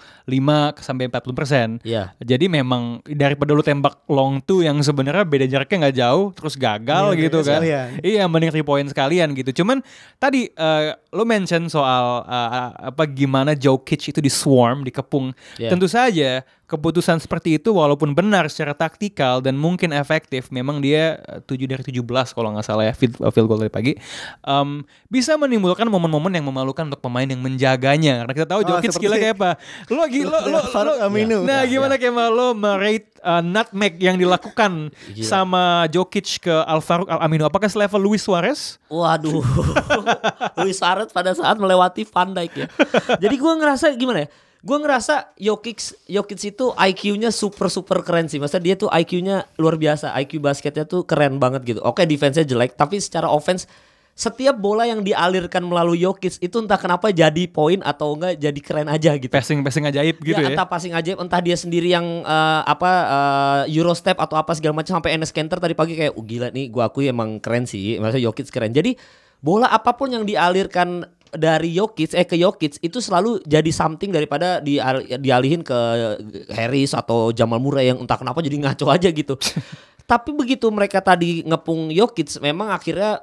[0.78, 1.68] sampai 40 persen.
[1.80, 2.12] Iya.
[2.20, 7.16] Jadi memang daripada lo tembak long two yang sebenarnya beda jaraknya nggak jauh terus gagal
[7.16, 7.60] Iya, gitu kan.
[7.64, 7.86] sekalian.
[8.04, 9.64] Iya, mending three point sekalian gitu.
[9.64, 9.80] Cuman
[10.20, 12.48] tadi eh, lo mention soal eh,
[12.92, 15.32] apa gimana Jokic itu di swarm, dikepung.
[15.56, 15.72] Iya.
[15.72, 21.40] Tentu saja keputusan seperti itu walaupun benar secara taktikal dan mungkin efektif, memang dia eh,
[21.40, 23.92] 7 dari 17 kalau nggak salah ya field, field goal dari pagi.
[24.42, 24.68] em,
[25.06, 28.20] bisa menimbulkan momen-momen yang memalukan untuk pemain yang menjaganya.
[28.20, 29.50] Karena kita tahu Oh, Jokic skillnya kayak apa.
[29.88, 31.40] Lo lagi lo lo, lo- Aminu.
[31.42, 35.24] Nah, Ya, gimana kayak lo merate uh, nutmeg yang dilakukan Gila.
[35.24, 37.42] sama Jokic ke Alvaro Al Amino?
[37.42, 38.76] Apakah selevel Luis Suarez?
[38.86, 39.40] Waduh,
[40.60, 42.66] Luis Suarez pada saat melewati Van Dijk ya.
[43.18, 44.30] Jadi gue ngerasa gimana ya?
[44.58, 48.42] Gue ngerasa Jokic, Jokic itu IQ-nya super super keren sih.
[48.42, 50.10] Maksudnya dia tuh IQ-nya luar biasa.
[50.18, 51.80] IQ basketnya tuh keren banget gitu.
[51.86, 53.70] Oke defense-nya jelek, tapi secara offense
[54.18, 58.90] setiap bola yang dialirkan melalui Jokic itu entah kenapa jadi poin atau enggak jadi keren
[58.90, 59.30] aja gitu.
[59.30, 60.58] Passing-passing ajaib gitu ya.
[60.58, 62.90] entah passing ajaib, entah dia sendiri yang eh, apa
[63.70, 66.50] eh, Euro step atau apa segala macam sampai Enes Kanter tadi pagi kayak oh, gila
[66.50, 68.02] nih gua akui emang keren sih.
[68.02, 68.74] Maksudnya Jokic keren.
[68.74, 68.98] Jadi
[69.38, 74.60] bola apa pun yang dialirkan dari Jokic eh ke Jokic itu selalu jadi something daripada
[74.64, 75.78] dial- dialihin ke
[76.52, 79.36] Harris atau Jamal Murray yang entah kenapa jadi ngaco aja gitu.
[80.08, 83.20] Tapi begitu mereka tadi ngepung Jokic memang akhirnya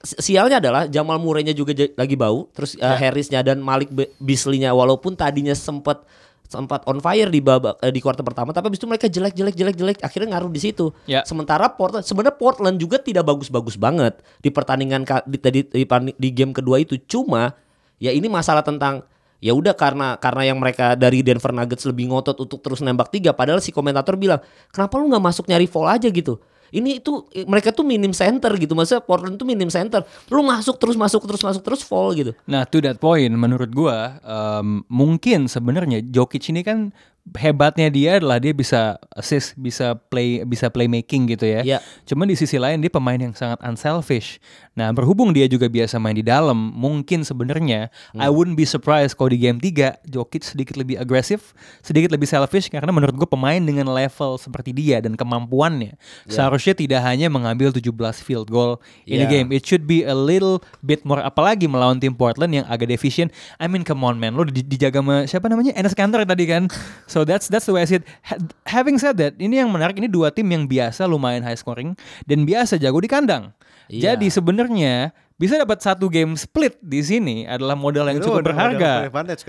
[0.00, 4.72] si- sialnya adalah Jamal Murray-nya juga lagi bau, terus eh, Harris-nya dan Malik Be- Beasley-nya
[4.72, 6.02] walaupun tadinya sempat
[6.50, 9.54] sempat on fire di babak eh, di kuarter pertama tapi habis itu mereka jelek jelek
[9.54, 10.90] jelek jelek akhirnya ngaruh di situ.
[11.06, 11.22] Ya.
[11.22, 16.28] Sementara Portland sebenarnya Portland juga tidak bagus-bagus banget di pertandingan di tadi di, perni- di
[16.34, 17.54] game kedua itu cuma
[18.02, 19.06] ya ini masalah tentang
[19.40, 23.32] ya udah karena karena yang mereka dari Denver Nuggets lebih ngotot untuk terus nembak tiga
[23.32, 26.36] padahal si komentator bilang kenapa lu nggak masuk nyari foul aja gitu
[26.70, 28.74] ini itu mereka tuh minim center gitu.
[28.74, 30.02] Maksudnya Portland tuh minim center.
[30.30, 32.32] Lu masuk terus masuk terus masuk terus foul gitu.
[32.46, 36.94] Nah, to that point, menurut gua em, mungkin sebenarnya Jokic ini kan
[37.36, 41.60] hebatnya dia adalah dia bisa assist, bisa play, bisa playmaking gitu ya.
[41.62, 41.78] Iya.
[42.04, 44.40] Cuman di sisi lain dia pemain yang sangat unselfish.
[44.72, 49.28] Nah, berhubung dia juga biasa main di dalam, mungkin sebenarnya I wouldn't be surprised kalau
[49.28, 51.52] di game 3 Jokic sedikit lebih agresif,
[51.84, 57.04] sedikit lebih selfish karena menurut gua pemain dengan level seperti dia dan kemampuannya seharusnya tidak
[57.04, 57.92] hanya mengambil 17
[58.24, 59.44] field goal in a Iya.
[59.44, 59.48] game.
[59.52, 63.28] It should be a little bit more apalagi melawan tim Portland yang agak deficient.
[63.60, 65.76] I mean come on man, lo di- dijaga sama siapa namanya?
[65.76, 66.66] Enes Kanter tadi kan.
[67.10, 68.06] So that's that's the way I see it.
[68.22, 71.98] Ha- having said that, ini yang menarik ini dua tim yang biasa lumayan high scoring
[72.22, 73.50] dan biasa jago di kandang.
[73.90, 74.14] Iya.
[74.14, 79.08] Jadi sebenarnya bisa dapat satu game split di sini adalah modal yang Itu cukup berharga.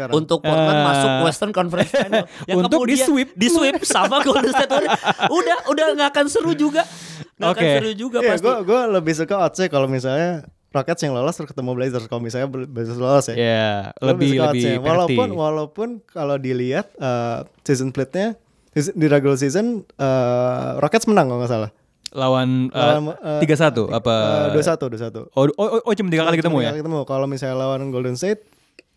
[0.10, 0.86] untuk Portland Eh.
[0.88, 3.30] masuk Western Conference Final yang Untuk kemudian di-sweep.
[3.36, 4.98] di sweep sama Golden State Warriors
[5.28, 6.88] udah udah nggak akan seru juga
[7.36, 7.74] nggak akan Oke.
[7.76, 11.52] seru juga Iya, pasti gue gue lebih suka oddsnya kalau misalnya Rockets yang lolos terus
[11.52, 13.36] ketemu Blazers kalau misalnya Blazers lolos ya.
[13.36, 14.88] Ya, Gua lebih lebih party.
[14.88, 18.40] walaupun walaupun kalau dilihat eh, season splitnya
[18.72, 21.72] season- di regular season eh, Rockets menang kalau nggak salah.
[22.12, 24.16] lawan Lawan, uh, 3-1 apa?
[24.52, 25.32] Dua satu dua satu.
[25.32, 26.72] Oh, oh, oh, oh, cuma tiga kali ketemu ya?
[26.76, 27.08] Ketemu.
[27.08, 28.44] Kalau misalnya lawan Golden State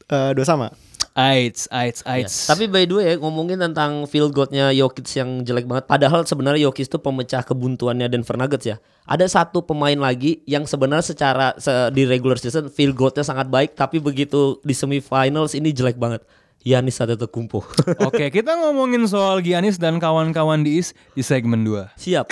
[0.07, 0.75] eh, dua sama.
[1.14, 2.35] Aids, aids, Ya, aids.
[2.44, 5.87] Tapi by the way ya ngomongin tentang field goalnya Jokic yang jelek banget.
[5.87, 8.77] Padahal sebenarnya Jokic itu pemecah kebuntuannya Denver Nuggets ya.
[9.07, 13.79] Ada satu pemain lagi yang sebenarnya secara se- di regular season field goalnya sangat baik,
[13.79, 16.27] tapi begitu di semifinals ini jelek banget.
[16.66, 17.62] Yanis Antetokounmpo.
[18.09, 21.94] Oke, kita ngomongin soal Giannis dan kawan-kawan di East di segmen 2.
[21.94, 22.27] Siap.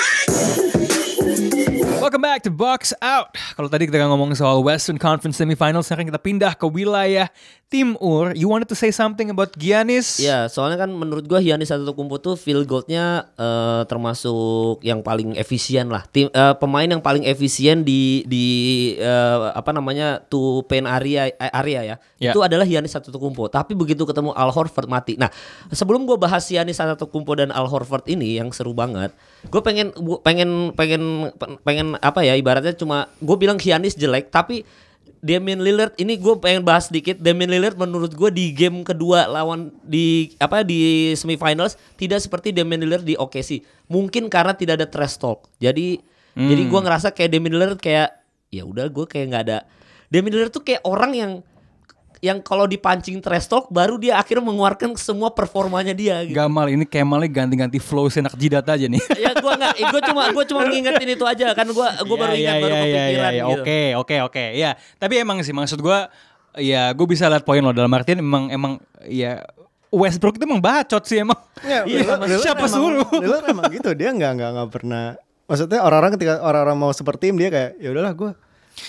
[2.02, 3.38] Welcome back to Box Out.
[3.54, 7.30] Kalau tadi kita ngomongin soal Western Conference Semifinals, sekarang kita pindah ke wilayah
[7.72, 8.36] Timur.
[8.36, 10.20] You wanted to say something about Giannis?
[10.20, 15.88] Ya, soalnya kan menurut gua Giannis Antetokounmpo tuh field goalnya eh, termasuk yang paling efisien
[15.88, 16.04] lah.
[16.12, 18.46] Tim eh, pemain yang paling efisien di di
[19.00, 21.96] eh, apa namanya two paint area area ya.
[22.20, 22.36] Ya.
[22.36, 23.48] Itu adalah Giannis Antetokounmpo.
[23.48, 25.16] Tapi begitu ketemu Al Horford mati.
[25.16, 25.32] Nah,
[25.72, 29.16] sebelum gua bahas Giannis Antetokounmpo dan Al Horford ini yang seru banget,
[29.48, 30.76] gue pengen gua pengen
[31.36, 34.62] pengen pengen apa ya ibaratnya cuma gue bilang Giannis jelek tapi
[35.22, 39.70] Damian Lillard ini gue pengen bahas sedikit Damian Lillard menurut gue di game kedua lawan
[39.86, 45.22] di apa di semifinals tidak seperti Damian Lillard di OKC mungkin karena tidak ada trash
[45.22, 45.46] talk.
[45.62, 48.18] Jadi jadi gue ngerasa kayak Damian Lillard kayak
[48.50, 49.58] ya udah gue kayak nggak ada
[50.10, 51.32] Damian Lillard tuh kayak orang yang
[52.22, 56.32] yang kalau dipancing trash talk baru dia akhirnya mengeluarkan semua performanya dia gitu.
[56.32, 59.02] Gamal ini Kemalnya ganti-ganti flow senak jidat aja nih.
[59.18, 62.38] ya gue nggak, gue cuma gue cuma ngingetin itu aja kan gue gue baru Iya,
[62.40, 63.54] ingat baru iya, iya, kepikiran iya, gitu.
[63.58, 64.44] Oke, oke, oke.
[64.54, 66.06] Ya, tapi emang sih maksud gua
[66.54, 69.42] ya gue bisa lihat poin lo dalam artian emang emang ya
[69.90, 71.36] Westbrook itu emang bacot sih emang.
[71.60, 73.08] Ya, Iya, Lillard- Lillard siapa emang- suruh?
[73.12, 77.36] Lillard emang gitu dia nggak nggak nggak pernah maksudnya orang-orang ketika orang-orang mau seperti tim
[77.36, 78.30] dia kayak ya udahlah gue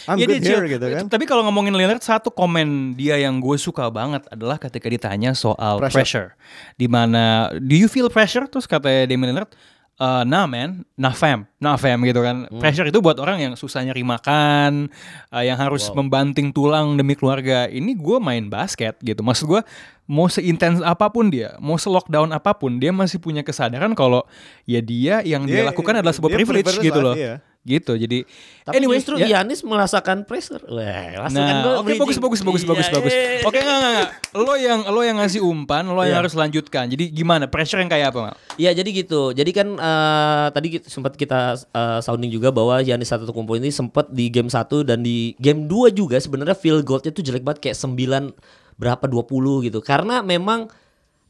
[0.08, 3.39] I'm Ya, good dia here gitu kan Tapi kalau ngomongin Lillard satu komen dia yang
[3.39, 6.00] gue suka banget adalah ketika ditanya soal pressure.
[6.04, 6.30] Pressure.
[6.76, 8.48] Di mana do you feel pressure?
[8.48, 9.52] Terus kata Damian Lillard,
[9.96, 12.50] "Uh, nah man, nah fam, nah fam gitu kan.
[12.50, 12.60] Hmm.
[12.60, 14.89] Pressure itu buat orang yang susah nyari makan,
[15.30, 17.69] uh, yang harus membanting tulang demi keluarga.
[17.69, 19.22] Ini gue main basket gitu.
[19.22, 19.62] Maksud gue
[20.04, 24.28] mau seintens apa pun dia, mau se-lockdown apa pun, dia masih punya kesadaran kalau
[24.67, 27.15] ya dia yang dia, Dia- lakukan adalah sebuah dia privilege gitu loh.
[27.15, 27.39] iya.
[27.63, 27.95] Gitu.
[27.95, 28.28] Jadi
[28.62, 29.39] Tapi anyway, justru ya.
[29.39, 30.60] Giannis merasakan pressure.
[30.65, 30.84] Wah,
[31.23, 32.02] kan Nah, gua oke bridging.
[32.04, 33.13] bagus bagus bagus bagus Iya, bagus.
[33.13, 33.39] eh.
[33.41, 34.10] Oke enggak enggak enggak.
[34.36, 36.19] Lo yang lo yang ngasih umpan, lo yang Iya.
[36.19, 36.86] harus lanjutkan.
[36.86, 37.47] Jadi gimana?
[37.47, 38.36] Pressure yang kayak apa, Mal?
[38.56, 39.32] Iya jadi gitu.
[39.32, 44.28] Jadi kan eh, tadi sempat kita eh, sounding juga bahwa Giannis Antetokounmpo ini sempat di
[44.28, 48.36] game 1 dan di game 2 juga sebenarnya field goalnya tuh jelek banget kayak 9
[48.76, 49.23] berapa 20
[49.63, 49.80] gitu.
[49.80, 50.67] Karena memang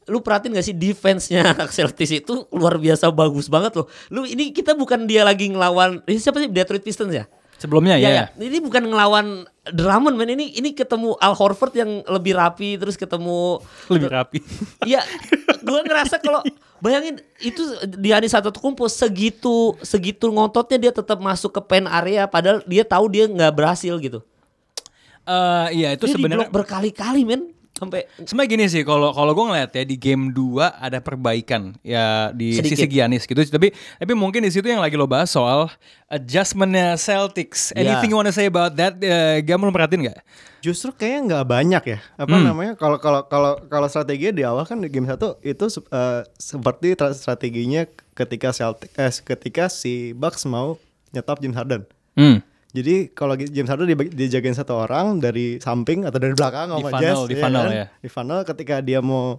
[0.08, 3.86] lu perhatiin gak sih defense-nya Celtics itu luar biasa bagus banget loh.
[4.12, 7.24] Lu ini kita bukan dia lagi ngelawan ini siapa sih Detroit Pistons ya?
[7.54, 8.10] Sebelumnya ya.
[8.10, 8.24] ya.
[8.36, 13.62] Ini bukan ngelawan Drummond men ini ini ketemu Al Horford yang lebih rapi terus ketemu
[13.94, 14.38] Lebih rapi.
[14.90, 15.00] Iya,
[15.64, 16.44] gue ngerasa kalau
[16.84, 17.64] bayangin itu
[17.96, 23.24] Giannis Antetokounmpo segitu segitu ngototnya dia tetap masuk ke pen area padahal dia tahu dia
[23.24, 24.20] nggak berhasil gitu.
[25.24, 29.82] Eh iya itu sebenarnya berkali-kali men sampai Sebenarnya gini sih kalau kalau gue ngeliat ya
[29.82, 30.38] di game 2
[30.78, 32.78] ada perbaikan ya di Sedikit.
[32.78, 35.66] sisi Giannis gitu tapi tapi mungkin di situ yang lagi lo bahas soal
[36.08, 37.72] adjustmentnya Celtics.
[37.72, 37.82] Ya.
[37.82, 38.94] Anything you wanna say about that?
[38.96, 40.20] Uh, Gam lo perhatiin nggak?
[40.60, 42.44] justru kayaknya nggak banyak ya apa Hmm.
[42.46, 46.96] namanya kalau kalau kalau kalau strateginya di awal kan di game satu itu eh, seperti
[46.96, 47.84] tra- strateginya
[48.14, 51.84] ketika Celtic eh, ketika si Bucks mau nyetop James Harden
[52.16, 52.40] Hmm.
[52.74, 57.02] Jadi kalau James Harden dijagain satu orang dari samping atau dari belakang Di sama funnel,
[57.06, 57.70] Jazz, di iya funnel kan?
[57.70, 57.86] ya.
[58.02, 59.38] Di funnel ketika dia mau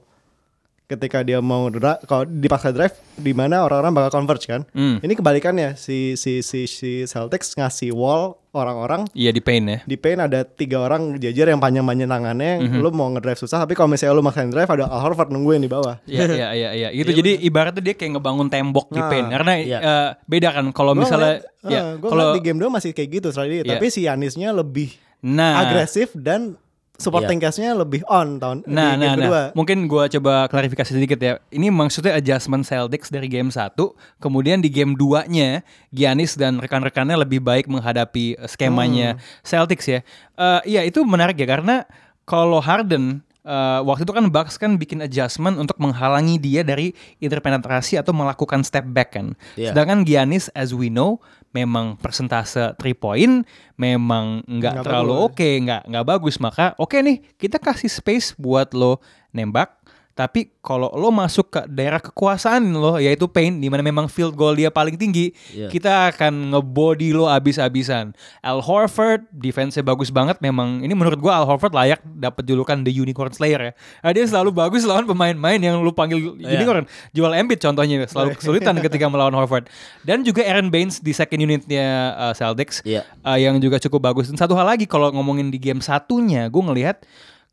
[0.85, 1.65] ketika dia mau
[2.03, 4.61] kalau dipaksa drive di mana orang-orang bakal converge kan.
[4.69, 4.97] Hmm.
[4.99, 9.79] Ini kebalikannya si si si si Celtics ngasih wall orang-orang Iya di paint ya.
[9.81, 12.79] di paint ada tiga orang jajar yang panjang-panjang tangannya, Mhm.
[12.79, 15.67] lu mau ngedrive susah, tapi kalau misalnya lu maksain drive ada Al Horford nungguin di
[15.67, 15.99] bawah.
[16.05, 16.89] Iya iya iya iya.
[16.89, 19.79] Itu jadi ibaratnya dia kayak ngebangun tembok di Nah, paint karena iya.
[19.79, 23.65] eh, beda kan kalau misalnya ngeliat- ya kalau di game 2 masih kayak gitu strategi,
[23.65, 23.73] Iya.
[23.73, 26.53] tapi si Yanisnya lebih nah agresif dan
[26.95, 29.41] supporting cast-nya lebih on tahun Nah, di nah, game nah, kedua.
[29.53, 31.37] mungkin gua coba klarifikasi sedikit ya.
[31.51, 33.75] Ini maksudnya adjustment Celtics dari game 1,
[34.23, 39.99] kemudian di game 2-nya Giannis dan rekan-rekannya lebih baik menghadapi eh, skemanya Celtics ya.
[40.35, 41.83] Eh iya itu menarik ya karena
[42.23, 47.99] kalau Harden eh, waktu itu kan Bucks kan bikin adjustment untuk menghalangi dia dari interpenetrasi
[47.99, 49.35] atau melakukan step back kan.
[49.59, 49.75] Iya.
[49.75, 51.19] Sedangkan Giannis as we know
[51.55, 53.47] memang persentase 3 point
[53.79, 56.35] memang nggak terlalu oke, nggak nggak bagus.
[56.43, 58.99] Maka oke nih kita kasih space buat lo
[59.31, 59.71] nembak.
[60.15, 64.55] Tapi kalau lo masuk ke daerah kekuasaan lo yaitu paint di mana memang field goal
[64.55, 65.67] dia paling tinggi, Iya.
[65.67, 68.15] kita akan ngebody lo abis-abisan.
[68.39, 70.79] Al Horford defense-nya bagus banget memang.
[70.79, 73.71] Ini menurut gua Al Horford layak dapat julukan The Unicorn Slayer ya.
[73.99, 76.63] Nah, dia selalu bagus lawan pemain-pemain yang lu panggil Iya.
[76.63, 76.87] unicorn.
[77.11, 79.67] Joel Embiid contohnya selalu kesulitan ketika melawan Horford.
[80.01, 83.03] Dan juga Aaron Baines di second unitnya uh, Celtics Iya.
[83.19, 84.31] uh, yang juga cukup bagus.
[84.31, 87.03] Dan satu hal lagi kalau ngomongin di game satunya, gue ngelihat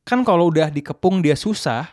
[0.03, 1.91] kan kalau udah dikepung dia susah,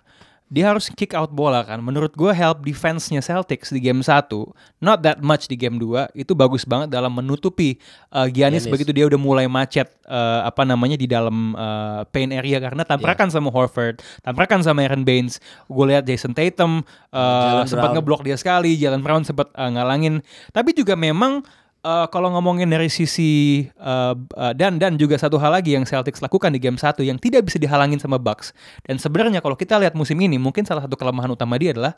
[0.50, 1.78] dia harus kick out bola kan.
[1.78, 4.34] Menurut gue help defense-nya Celtics di game 1,
[4.82, 7.78] not that much di game 2, itu bagus banget dalam menutupi
[8.10, 8.74] uh, Giannis, Giannis.
[8.74, 13.30] begitu dia udah mulai macet uh, apa namanya di dalam uh, paint area karena tabrakan
[13.30, 15.38] sama Horford, tabrakan sama Aaron Baines.
[15.70, 16.82] Gue lihat Jason Tatum
[17.14, 20.26] uh, sempat ngeblok dia sekali, Jalen Brown sempat uh, ngalangin.
[20.50, 21.46] Tapi juga memang
[21.84, 26.20] uh, kalau ngomongin dari sisi uh, uh, dan dan juga satu hal lagi yang Celtics
[26.20, 28.52] lakukan di game 1 yang tidak bisa dihalangin sama Bucks.
[28.84, 31.96] Dan sebenarnya kalau kita lihat musim ini mungkin salah satu kelemahan utama dia adalah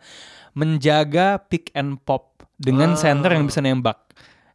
[0.53, 3.97] menjaga pick and pop dengan center yang bisa nembak.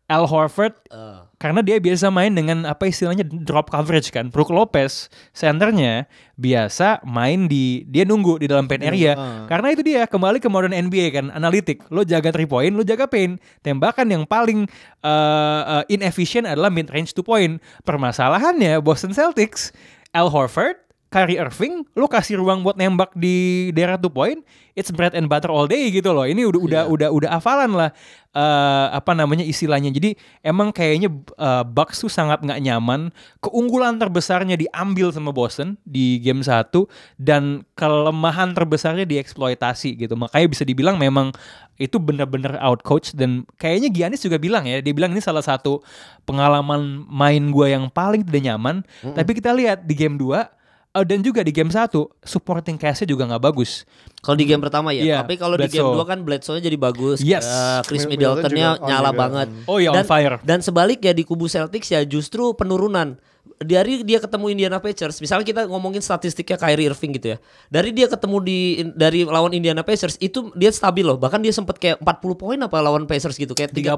[0.07, 4.33] Al Horford Eh, karena dia biasa main dengan apa istilahnya drop coverage kan.
[4.33, 6.09] Brook Lopez centernya
[6.41, 9.13] biasa main di dia nunggu di dalam paint area.
[9.17, 9.45] ah.
[9.45, 11.85] Karena itu dia kembali ke modern NBA kan, analitik.
[11.93, 13.37] Lo jaga three point, lo jaga paint.
[13.61, 14.65] Tembakan yang paling
[15.05, 17.61] uh, uh, inefficient adalah mid range two point.
[17.85, 19.77] Permasalahannya Boston Celtics,
[20.17, 20.86] Al Horford
[21.17, 24.45] Kyrie Irving, lo kasih ruang buat nembak di daerah two point,
[24.77, 26.29] it's bread and butter all day gitu loh.
[26.29, 26.93] Ini udah udah Iya.
[26.93, 27.89] udah udah hafalan lah
[28.37, 29.89] eh, apa namanya istilahnya.
[29.89, 30.13] Jadi
[30.45, 31.09] emang kayaknya
[31.41, 33.17] eh, Bucks tuh sangat nggak nyaman.
[33.41, 36.69] Keunggulan terbesarnya diambil sama Boston di game 1
[37.17, 40.21] dan kelemahan terbesarnya dieksploitasi gitu.
[40.21, 41.33] Makanya bisa dibilang memang
[41.81, 45.81] itu bener-bener out coach dan kayaknya Giannis juga bilang ya, dia bilang ini salah satu
[46.29, 48.85] pengalaman main gua yang paling tidak nyaman.
[49.01, 50.57] Tapi kita lihat di game 2
[50.97, 53.85] eh, dan juga di game 1 supporting cast-nya juga nggak bagus.
[54.19, 55.85] Kalau di game pertama ya, Iya, tapi kalau di game.
[55.87, 57.21] 2 kan Bledsoe jadi bagus.
[57.21, 57.45] Yes.
[57.45, 59.21] Eh, Chris Mid- Middleton-nya Middleton nyala juga.
[59.21, 59.49] banget.
[59.65, 60.37] Oh iya, on dan, fire.
[60.43, 63.21] Dan sebaliknya di kubu Celtics ya justru penurunan.
[63.57, 67.39] Dari dia ketemu Indiana Pacers, misalnya kita ngomongin statistiknya Kyrie Irving gitu ya.
[67.67, 68.59] Dari dia ketemu di
[68.93, 71.17] dari lawan Indiana Pacers itu dia stabil loh.
[71.17, 73.97] Bahkan dia sempat kayak 40 poin apa lawan Pacers gitu kayak 37.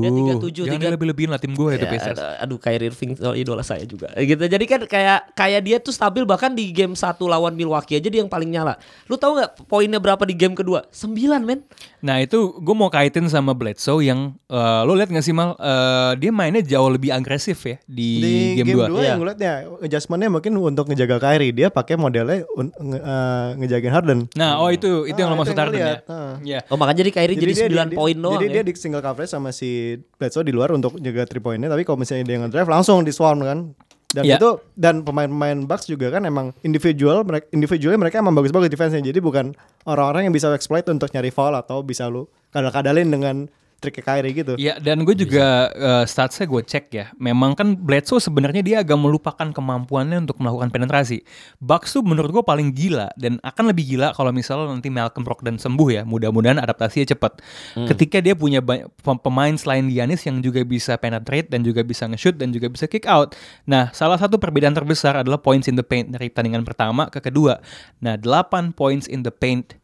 [0.00, 2.18] Ya 37 Jangan tiga- lebih-lebihin lah tim gue itu Ya, Pacers.
[2.40, 6.22] aduh Kyrie Irving oh, idola saya juga gitu jadi kan kayak kayak dia tuh stabil
[6.22, 8.74] bahkan di game satu lawan Milwaukee aja dia yang paling nyala
[9.06, 11.62] lu tahu nggak poinnya berapa di game kedua 9 men
[12.00, 16.12] Nah itu gue mau kaitin sama Bledsoe yang eh, lo lihat gak sih mal Eh,
[16.16, 19.06] dia mainnya jauh lebih agresif ya di, di game, game 2 2 Iya.
[19.06, 24.20] yang gue liatnya adjustmentnya mungkin untuk ngejaga Kyrie dia pakai modelnya nge- eh, ngejagain Harden
[24.32, 25.94] Nah oh itu itu yang Ah, lo maksud itu yang Harden ya.
[26.06, 26.34] ah.
[26.40, 26.58] Iya.
[26.66, 28.52] oh makanya jadi Kyrie jadi, 9 dia- poin dia- doang Jadi ya.
[28.52, 29.70] dia di single coverage sama si
[30.16, 33.40] Bledsoe di luar untuk jaga 3 poinnya tapi kalau misalnya dia nge-drive langsung di swarm
[33.40, 33.60] kan.
[34.10, 34.36] Dan Iya.
[34.36, 38.98] itu dan pemain-pemain Bucks juga kan emang individual mereka individualnya mereka emang bagus-bagus defense-nya.
[39.00, 39.54] Jadi bukan
[39.86, 43.46] orang-orang yang bisa exploit untuk nyari foul atau bisa lu kadal-kadalin dengan
[43.80, 44.52] triknya Kyrie gitu.
[44.60, 47.06] Iya dan gue juga eh, statsnya gue cek ya.
[47.16, 51.24] Memang kan Bledsoe sebenarnya dia agak melupakan kemampuannya untuk melakukan penetrasi.
[51.58, 55.56] Bucks tuh menurut gue paling gila dan akan lebih gila kalau misalnya nanti Malcolm Brogdon
[55.56, 56.02] sembuh ya.
[56.04, 57.40] Mudah-mudahan adaptasinya cepat.
[57.88, 58.60] Ketika dia punya
[59.00, 63.08] pemain selain Giannis yang juga bisa penetrate dan juga bisa nge-shoot dan juga bisa kick
[63.08, 63.32] out.
[63.64, 67.64] Nah salah satu perbedaan terbesar adalah points in the paint dari pertandingan pertama ke kedua.
[68.04, 69.79] Nah 8 points in the paint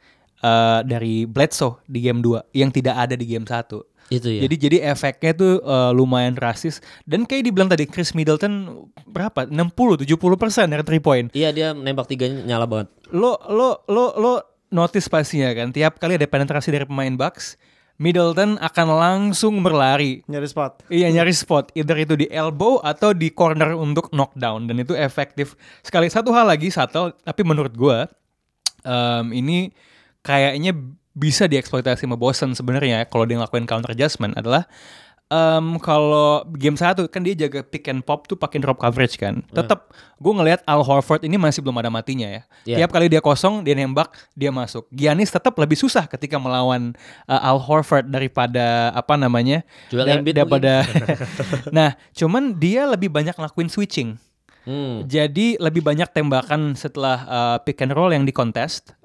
[0.47, 3.67] eh, dari Bledsoe di game 2 yang tidak ada di game 1.
[4.07, 6.79] itu ya Jadi jadi efeknya tuh eh, lumayan drastis
[7.11, 10.07] dan kayak dibilang tadi Chris Middleton berapa 60 70
[10.39, 11.27] persen dari three point.
[11.35, 14.33] iya dia nembak tiganya nyala banget Lo lo lo lo
[14.71, 17.59] notice pastinya kan tiap kali ada penetrasi dari pemain Bucks
[17.97, 20.21] Middleton akan langsung berlari.
[20.29, 20.85] Nyari spot.
[20.93, 25.57] Iya nyari spot, either itu di elbow atau di corner untuk knockdown dan itu efektif
[25.81, 26.13] sekali.
[26.13, 28.05] Satu hal lagi satu, tapi menurut gua
[28.85, 29.73] em, ini
[30.27, 30.75] kayaknya
[31.15, 34.69] bisa dieksploitasi sama Boston sebenarnya kalau dia ngelakuin counter adjustment adalah
[35.27, 39.43] em, kalau game satu kan dia jaga pick and pop tuh pakai drop coverage kan.
[39.51, 42.43] Tetap gue ngelihat Al Horford ini masih belum ada matinya ya.
[42.69, 42.77] Iya.
[42.85, 44.87] Tiap kali dia kosong dia nembak dia masuk.
[44.93, 46.95] Giannis tetap lebih susah ketika melawan
[47.27, 49.65] uh, Al Horford daripada apa namanya?
[49.91, 50.85] Joel da- Embiid daripada
[51.77, 54.21] Nah, cuman dia lebih banyak ngelakuin switching.
[54.69, 55.09] hmm.
[55.11, 58.35] Jadi lebih banyak tembakan setelah uh, pick and roll yang di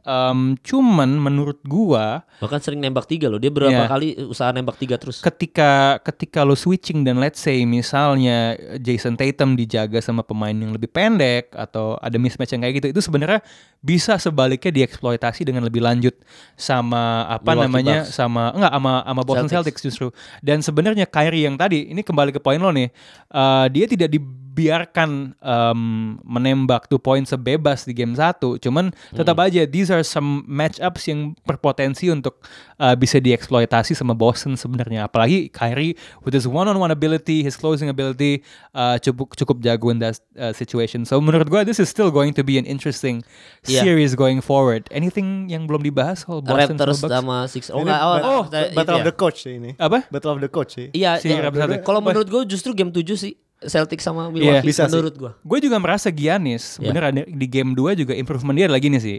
[0.02, 3.86] Em, cuman menurut gua bahkan sering nembak tiga loh dia berapa Iya.
[3.86, 5.70] kali usaha nembak tiga terus ketika
[6.02, 11.54] ketika lo switching dan let's say misalnya Jason Tatum dijaga sama pemain yang lebih pendek
[11.54, 13.46] atau ada mismatch yang kayak gitu itu sebenarnya
[13.78, 16.18] bisa sebaliknya dieksploitasi dengan lebih lanjut
[16.56, 18.12] sama apa Milwaukee namanya Bucks.
[18.12, 19.54] sama enggak sama sama Boston Celtics.
[19.54, 19.82] Celtics.
[19.84, 20.08] justru
[20.40, 22.90] dan sebenarnya Kyrie yang tadi ini kembali ke poin lo nih
[23.30, 25.80] eh, dia tidak dibiarkan em,
[26.22, 31.36] menembak tuh poin sebebas di game satu cuman tetap aja these are some matchups yang
[31.43, 32.41] berpotensi untuk
[32.80, 37.60] uh, bisa dieksploitasi sama Boston sebenarnya apalagi Kyrie with his one on one ability his
[37.60, 41.91] closing ability uh, cukup cukup jago in that uh, situation so menurut gua this is
[41.91, 43.21] still going to be an interesting
[43.67, 43.84] Iya.
[43.86, 48.01] series going forward anything yang belum dibahas soal Boston Raptors sama Six oh, Ini enggak,
[48.01, 49.08] oh, oh, Battle of ya.
[49.12, 49.71] the Coach sih ini.
[49.75, 50.88] apa Battle of the Coach sih.
[50.95, 51.51] Iya, Si iya.
[51.84, 54.89] Kalau menurut gue justru game 7 sih Celtics sama Iya, Milwaukee bisa sih.
[54.89, 55.32] menurut gue.
[55.45, 59.17] Gue juga merasa Giannis beneran di game 2 juga improvement dia lagi nih sih.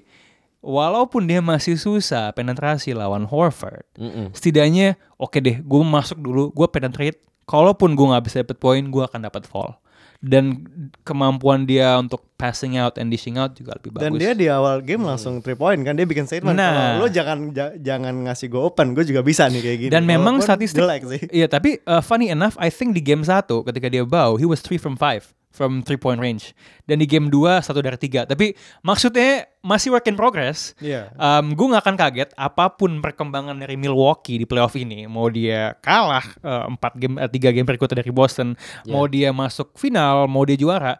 [0.62, 4.30] Walaupun dia masih susah penetrasi lawan Horford, Mm-mm.
[4.30, 7.18] setidaknya oke deh, gue masuk dulu, gue penetrate.
[7.42, 9.74] Kalaupun gue nggak bisa dapet poin, gue akan dapat fall.
[10.22, 10.62] Dan
[11.02, 14.06] kemampuan dia untuk passing out and dishing out juga lebih bagus.
[14.06, 16.70] Dan dia di awal game langsung 3 point kan dia bikin statement Nah.
[16.94, 19.90] kalau lo jangan ja- jangan ngasih gue open, gue juga bisa nih kayak gini.
[19.90, 21.20] Dan memang statistik jelek sih.
[21.28, 24.62] Iya, tapi uh, funny enough I think di game 1 ketika dia bow, he was
[24.62, 26.54] 3 from 5 from 3 point range.
[26.86, 28.22] Dan di game 2 satu dari 3.
[28.24, 30.74] Tapi maksudnya masih work in progress.
[30.82, 31.14] Iya.
[31.14, 35.06] Um, gue gak akan kaget apa pun perkembangan dari Milwaukee di playoff ini.
[35.06, 38.58] Mau dia kalah uh, 4 game, uh, 3 game berikutnya dari Boston,
[38.90, 40.98] mau dia masuk final, mau dia juara.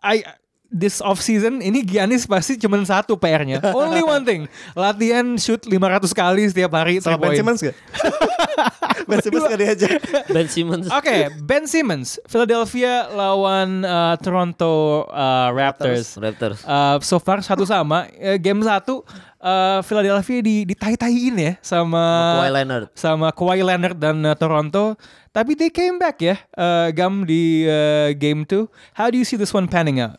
[0.00, 0.24] I
[0.70, 3.60] this off season ini Giannis pasti cuma satu PR-nya.
[3.76, 4.42] Only one thing.
[4.72, 7.36] Latihan shoot 500 kali setiap hari Sama Ben.
[7.36, 7.76] Simmons gak?
[9.10, 9.90] Ben Simmons gak diajak.
[10.30, 10.86] Ben Simmons.
[10.88, 16.14] Oke, Ben Simmons, Philadelphia lawan uh, Toronto uh, Raptors.
[16.16, 16.62] Raptors.
[16.62, 18.06] Uh, so far satu sama.
[18.16, 19.02] Uh, game satu
[19.42, 22.00] uh, Philadelphia di ditai-taiin ya sama
[22.38, 22.86] Kawhi Leonard.
[22.94, 24.94] sama Kawhi Leonard dan uh, Toronto.
[25.30, 28.66] Tapi they came back ya, uh, Gam di uh, game 2.
[28.98, 30.18] How do you see this one panning out?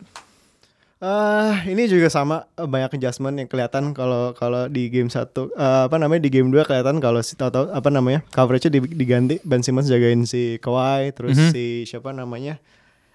[1.01, 5.81] Ah, ini juga sama eh, banyak adjustment yang kelihatan kalau kalau di game satu eh,
[5.85, 9.59] apa namanya di game 2 kelihatan kalau si tahu apa namanya coveragenya di- diganti Ben
[9.59, 11.49] Simmons jagain si Kawhi terus Mhm.
[11.49, 12.61] si siapa namanya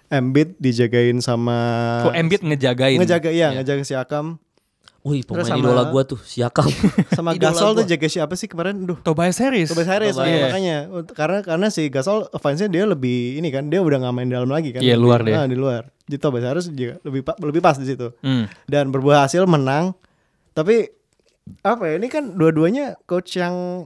[0.05, 1.55] Embiid dijagain sama
[2.03, 2.95] Kok Embiid ngejagain?
[2.97, 3.57] ngejaga iya Ya.
[3.57, 4.35] ngejaga Siakam
[5.01, 6.67] Wih, pemain Terus sama- idola gua tuh, Siakam.
[7.15, 9.71] sama Idola Gasol tuh jaga siapa sih kemarin duh Tobias Harris.
[9.71, 10.27] Tobias Harris Tobias.
[10.27, 10.43] Iya.
[10.45, 10.77] makanya
[11.15, 14.69] karena karena si Gasol offense-nya dia lebih ini kan dia udah nggak main dalam lagi
[14.69, 15.35] kan Iya, Lebih- luar dia.
[15.37, 18.47] ah, di luar jadi Tobias Harris juga lebih pa- lebih pas di situ Hmm.
[18.63, 19.91] dan berbuah hasil menang.
[20.51, 20.87] Tapi
[21.61, 23.85] apa ya ini kan dua-duanya coach yang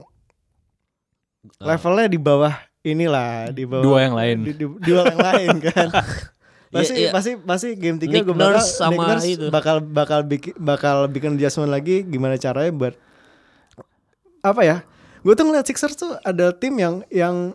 [1.58, 4.36] levelnya di bawah inilah di bawah Dua yang lain.
[4.40, 5.88] di, di, dua yang lain kan.
[6.68, 7.10] Pasti Iya, iya.
[7.10, 9.46] pasti pasti game 3 Nick gue bakal sama Nick Nurse itu.
[9.48, 12.94] bakal bakal bikin bakal bikin adjustment lagi gimana caranya buat
[14.40, 14.76] apa ya?
[15.20, 17.52] Gue tuh ngeliat Sixers tuh ada tim yang yang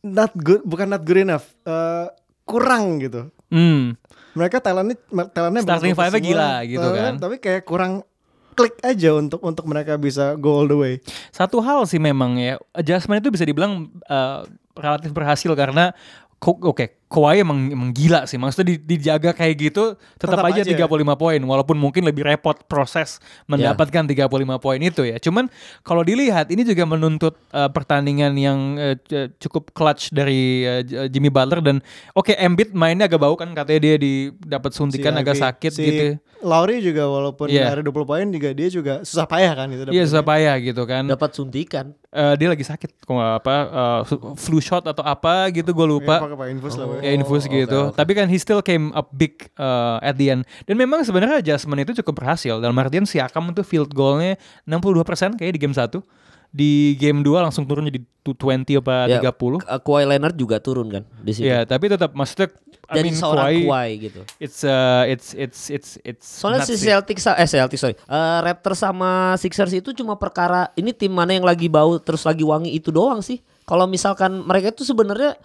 [0.00, 2.06] not good bukan not good enough eh,
[2.48, 3.96] kurang gitu Hmm.
[4.36, 4.96] mereka talentnya
[5.32, 7.14] talentnya Starting five-nya gila gitu eh, kan.
[7.16, 8.04] tapi kayak kurang
[8.52, 10.94] klik aja untuk untuk mereka bisa go all the way
[11.30, 14.42] Satu hal sih memang ya, adjustment itu bisa dibilang uh,
[14.74, 15.94] relatif berhasil karena
[16.42, 18.36] oke, Kawhi emang, emang gila sih.
[18.36, 20.76] Maksudnya di- dijaga kayak gitu tetap, Tetap aja, aja.
[20.76, 20.84] 35
[21.14, 24.28] poin walaupun mungkin lebih repot proses mendapatkan 35
[24.58, 25.16] poin itu ya.
[25.16, 25.48] Cuman
[25.80, 28.92] kalau dilihat ini juga menuntut uh, pertandingan yang uh,
[29.38, 31.80] cukup clutch dari uh, Jimmy Butler dan
[32.12, 35.42] oke Embiid mainnya agak bau kan katanya dia di dapat suntikan Si agak Ivy.
[35.42, 36.04] sakit Si gitu.
[36.38, 37.72] Lowry juga walaupun Iya.
[37.72, 40.06] ada 20 poin juga dia juga susah payah kan itu Iya dapetinnya.
[40.06, 41.02] susah payah gitu kan.
[41.04, 41.86] Dapat suntikan.
[42.08, 44.00] Eh, dia lagi sakit kok apa eh,
[44.34, 46.90] flu shot atau apa gitu gue Ya, lupa pakai pakai infus lah Oh.
[46.90, 46.97] Boy.
[47.00, 47.94] Ya infus oke, gitu oke.
[47.94, 51.80] tapi kan he still came up big uh, at the end dan memang sebenarnya adjustment
[51.80, 55.88] itu cukup berhasil dalam artian Siakam itu field goalnya 62% kayak di game 1
[56.48, 60.88] di game 2 langsung turun jadi 220 apa Ya, 30 K- Kawhi Leonard juga turun
[60.88, 61.44] kan di situ.
[61.44, 62.48] ya tapi tetap maksudnya
[62.88, 64.20] I Jadi mean, seorang Kawhi, Kawhi gitu.
[64.40, 66.72] it's uh, it's it's it's it's Soalnya si.
[66.80, 67.92] Celtics eh Celtics sorry.
[68.00, 72.40] Eh, Raptors sama Sixers itu cuma perkara ini tim mana yang lagi bau terus lagi
[72.40, 73.44] wangi itu doang sih.
[73.68, 75.36] Kalau misalkan mereka itu sebenarnya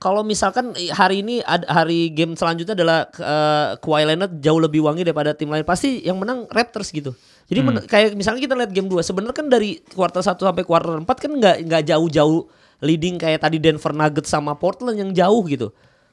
[0.00, 5.36] kalau misalkan hari ini hari game selanjutnya adalah uh, Kawhi Leonard jauh lebih wangi daripada
[5.36, 7.12] tim lain pasti yang menang Raptors gitu.
[7.52, 11.04] Jadi men- kayak misalnya kita lihat game 2 sebenarnya kan dari kuartal 1 sampai kuartal
[11.04, 12.48] 4 kan nggak nggak jauh-jauh
[12.80, 15.68] leading kayak tadi Denver Nuggets sama Portland yang jauh gitu.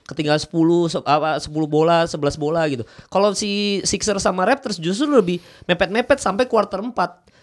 [0.08, 0.48] Ketinggalan 10
[0.88, 2.82] se- apa 10 bola, 11 bola gitu.
[3.06, 3.50] Kalau si
[3.84, 6.96] Sixers sama Raptors justru lebih mepet-mepet sampai kuartal 4.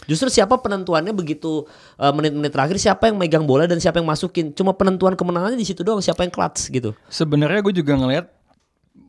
[0.04, 4.50] Justru siapa penentuannya begitu uh, menit-menit terakhir siapa yang megang bola dan siapa yang masukin.
[4.50, 6.92] Cuma penentuan kemenangannya di situ doang siapa yang clutch gitu.
[7.06, 8.26] Sebenarnya gue juga ngelihat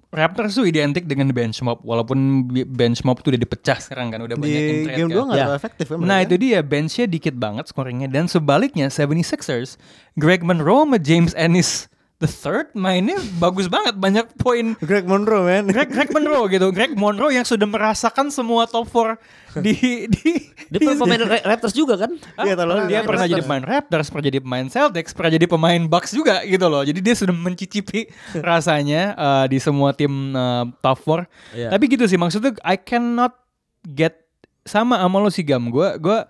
[0.07, 4.19] Raptors tuh identik dengan bench mob walaupun bi- bench mob tuh udah dipecah sekarang kan
[4.21, 5.17] udah banyak yang di game kan.
[5.17, 5.43] 2 gak Ya.
[5.43, 9.75] terlalu efektif ya Nah itu dia benchnya dikit banget scoringnya dan sebaliknya 76ers
[10.13, 11.91] Greg Monroe sama James Ennis
[12.25, 16.97] the third mainnya bagus banget banyak poin Greg Monroe man Greg Greg Monroe gitu Greg
[16.97, 20.31] Monroe yang sudah merasakan semua top 4 di di
[20.67, 22.11] Dia pemain Ra- Raptors juga kan?
[22.41, 23.07] Iya, lalu dia Raptors.
[23.07, 26.81] pernah jadi pemain Raptors, pernah jadi pemain Celtics, pernah jadi pemain Bucks juga gitu loh.
[26.83, 28.09] Jadi dia sudah mencicipi
[28.49, 31.55] rasanya uh, di semua tim uh, top 4.
[31.55, 31.67] Iya.
[31.71, 33.37] Tapi gitu sih maksudnya I cannot
[33.85, 34.25] get
[34.65, 35.69] sama sama lo sih Gam.
[35.69, 36.25] Gue gua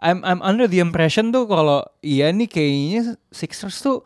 [0.00, 4.00] I'm I'm under the impression tuh kalau iya nih kayaknya Sixers tuh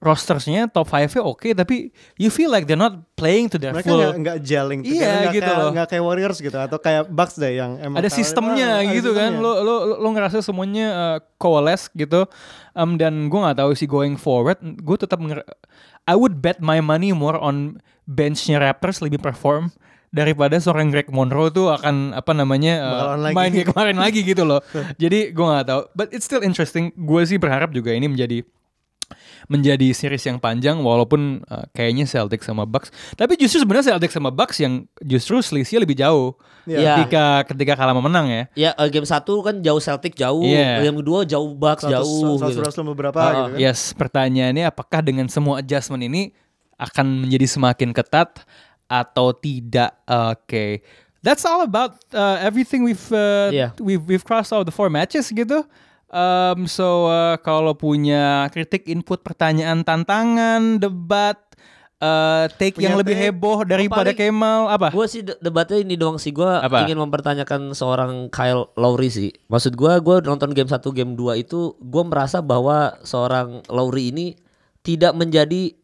[0.00, 4.00] rostersnya top 5-nya oke tapi you feel like they're not playing to their mereka full.
[4.00, 5.70] nggak nggak gelling Iya, gitu kayak, loh.
[5.76, 9.36] nggak kayak Warriors gitu atau kayak Bucks deh yang emang ada sistemnya ada gitu kan.
[9.36, 9.44] sistemnya.
[9.44, 12.24] lo lo lo, ngerasa semuanya uh, coalesce gitu.
[12.72, 15.44] Um, dan gue nggak tahu sih going forward gue tetap nger-
[16.08, 17.76] I would bet my money more on
[18.08, 19.68] benchnya Raptors lebih perform
[20.10, 22.90] daripada seorang Greg Monroe tuh akan apa namanya uh,
[23.20, 24.58] Bakalan main kayak kemarin lagi gitu loh.
[24.96, 25.82] Jadi gue nggak tahu.
[25.92, 26.90] But it's still interesting.
[26.96, 28.42] Gue sih berharap juga ini menjadi
[29.46, 34.28] menjadi series yang panjang walaupun uh, kayaknya Celtics sama Bucks tapi justru sebenarnya Celtics sama
[34.28, 36.34] Bucks yang justru selisihnya lebih jauh
[36.64, 37.02] Iya.
[37.02, 40.84] ketika ketika kalah menang ya Ya eh, game 1 kan jauh Celtic jauh, Iya.
[40.84, 42.60] game kedua jauh Bucks Satu- jauh satu- gitu.
[42.68, 43.58] satu- beberapa Ah, gitu kan.
[43.58, 46.30] Yes, pertanyaannya apakah dengan semua adjustment ini
[46.76, 48.44] akan menjadi semakin ketat
[48.86, 49.96] atau tidak?
[50.04, 50.84] Oke.
[51.20, 53.72] That's all about uh, everything we've uh, Iya.
[53.76, 55.64] we've we've crossed out the four matches gitu.
[56.10, 61.38] Um, so uh, kalau punya kritik, input, pertanyaan, tantangan, debat
[61.96, 63.30] eh, take Punya yang lebih take.
[63.30, 64.88] heboh daripada paling- Kemal apa?
[64.88, 66.48] Gue sih de- debatnya ini doang sih gue
[66.82, 69.30] ingin mempertanyakan seorang Kyle Lowry sih.
[69.46, 74.34] Maksud gue gue nonton game 1 game 2 itu gue merasa bahwa seorang Lowry ini
[74.80, 75.76] tidak menjadi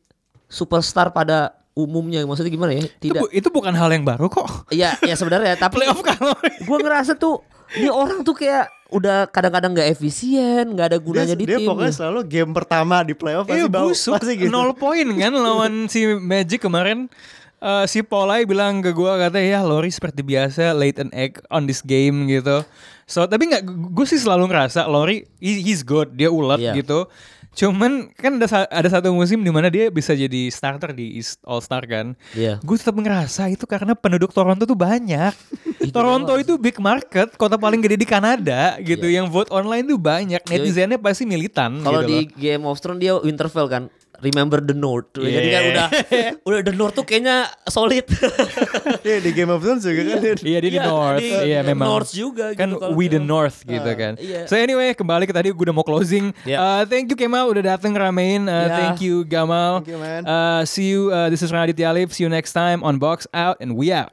[0.47, 2.24] superstar pada umumnya.
[2.24, 2.83] Maksudnya gimana ya?
[2.83, 3.20] Itu, Tidak.
[3.20, 4.72] bu- itu bukan hal yang baru kok.
[4.72, 7.45] Iya, ya sebenarnya tapi Playoff kalau gue ngerasa tuh
[7.77, 11.66] ini orang tuh kayak udah kadang-kadang nggak efisien, nggak ada gunanya dia, di dia tim.
[11.66, 14.49] pokoknya selalu game pertama di playoff Iya pasti bau busuk pasti gitu.
[14.49, 17.11] Nol poin kan lawan si Magic kemarin
[17.57, 21.64] Eh, Si Polai bilang ke gue katanya ya Lori seperti biasa late an egg on
[21.64, 22.61] this game gitu
[23.05, 26.76] So tapi nggak gue sih selalu ngerasa Lori he- he's good dia ulet Iya.
[26.76, 27.09] gitu
[27.57, 31.65] Cuman kan ada, ada satu musim di mana dia bisa jadi starter di East All
[31.65, 32.13] Star kan.
[32.37, 32.61] Iya.
[32.61, 35.33] Gue tetap ngerasa itu karena penduduk Toronto tuh banyak.
[35.97, 39.09] Toronto itu big market Kota paling gede di Kanada gitu.
[39.09, 40.45] Yang vote online tuh banyak.
[40.45, 42.37] Netizennya pasti militan Kalau gitu di loh.
[42.37, 43.89] Game of Thrones dia Winterfell kan.
[44.19, 45.12] Remember the North.
[45.12, 45.73] Jadi kan Yeah.
[45.73, 45.87] udah
[46.49, 48.05] udah the North tuh kayaknya solid.
[49.07, 51.87] Iya di Game of Thrones juga kan Iya dia di Iya, North, di iya memang.
[51.89, 54.19] North juga kan gitu kalau- we the North gitu kan.
[54.19, 54.45] iya.
[54.45, 56.35] So anyway kembali ke tadi gue udah mau closing.
[56.43, 56.59] Iya.
[56.59, 58.45] Uh, thank you Kemal udah dateng ramein.
[58.45, 58.75] Uh, Iya.
[58.77, 59.81] Thank you Gamal.
[59.81, 60.23] Thank you, man.
[60.23, 61.09] Uh, see you.
[61.09, 62.11] Uh, this is Raditya Alif.
[62.11, 64.11] See you next time on Box Out and we out.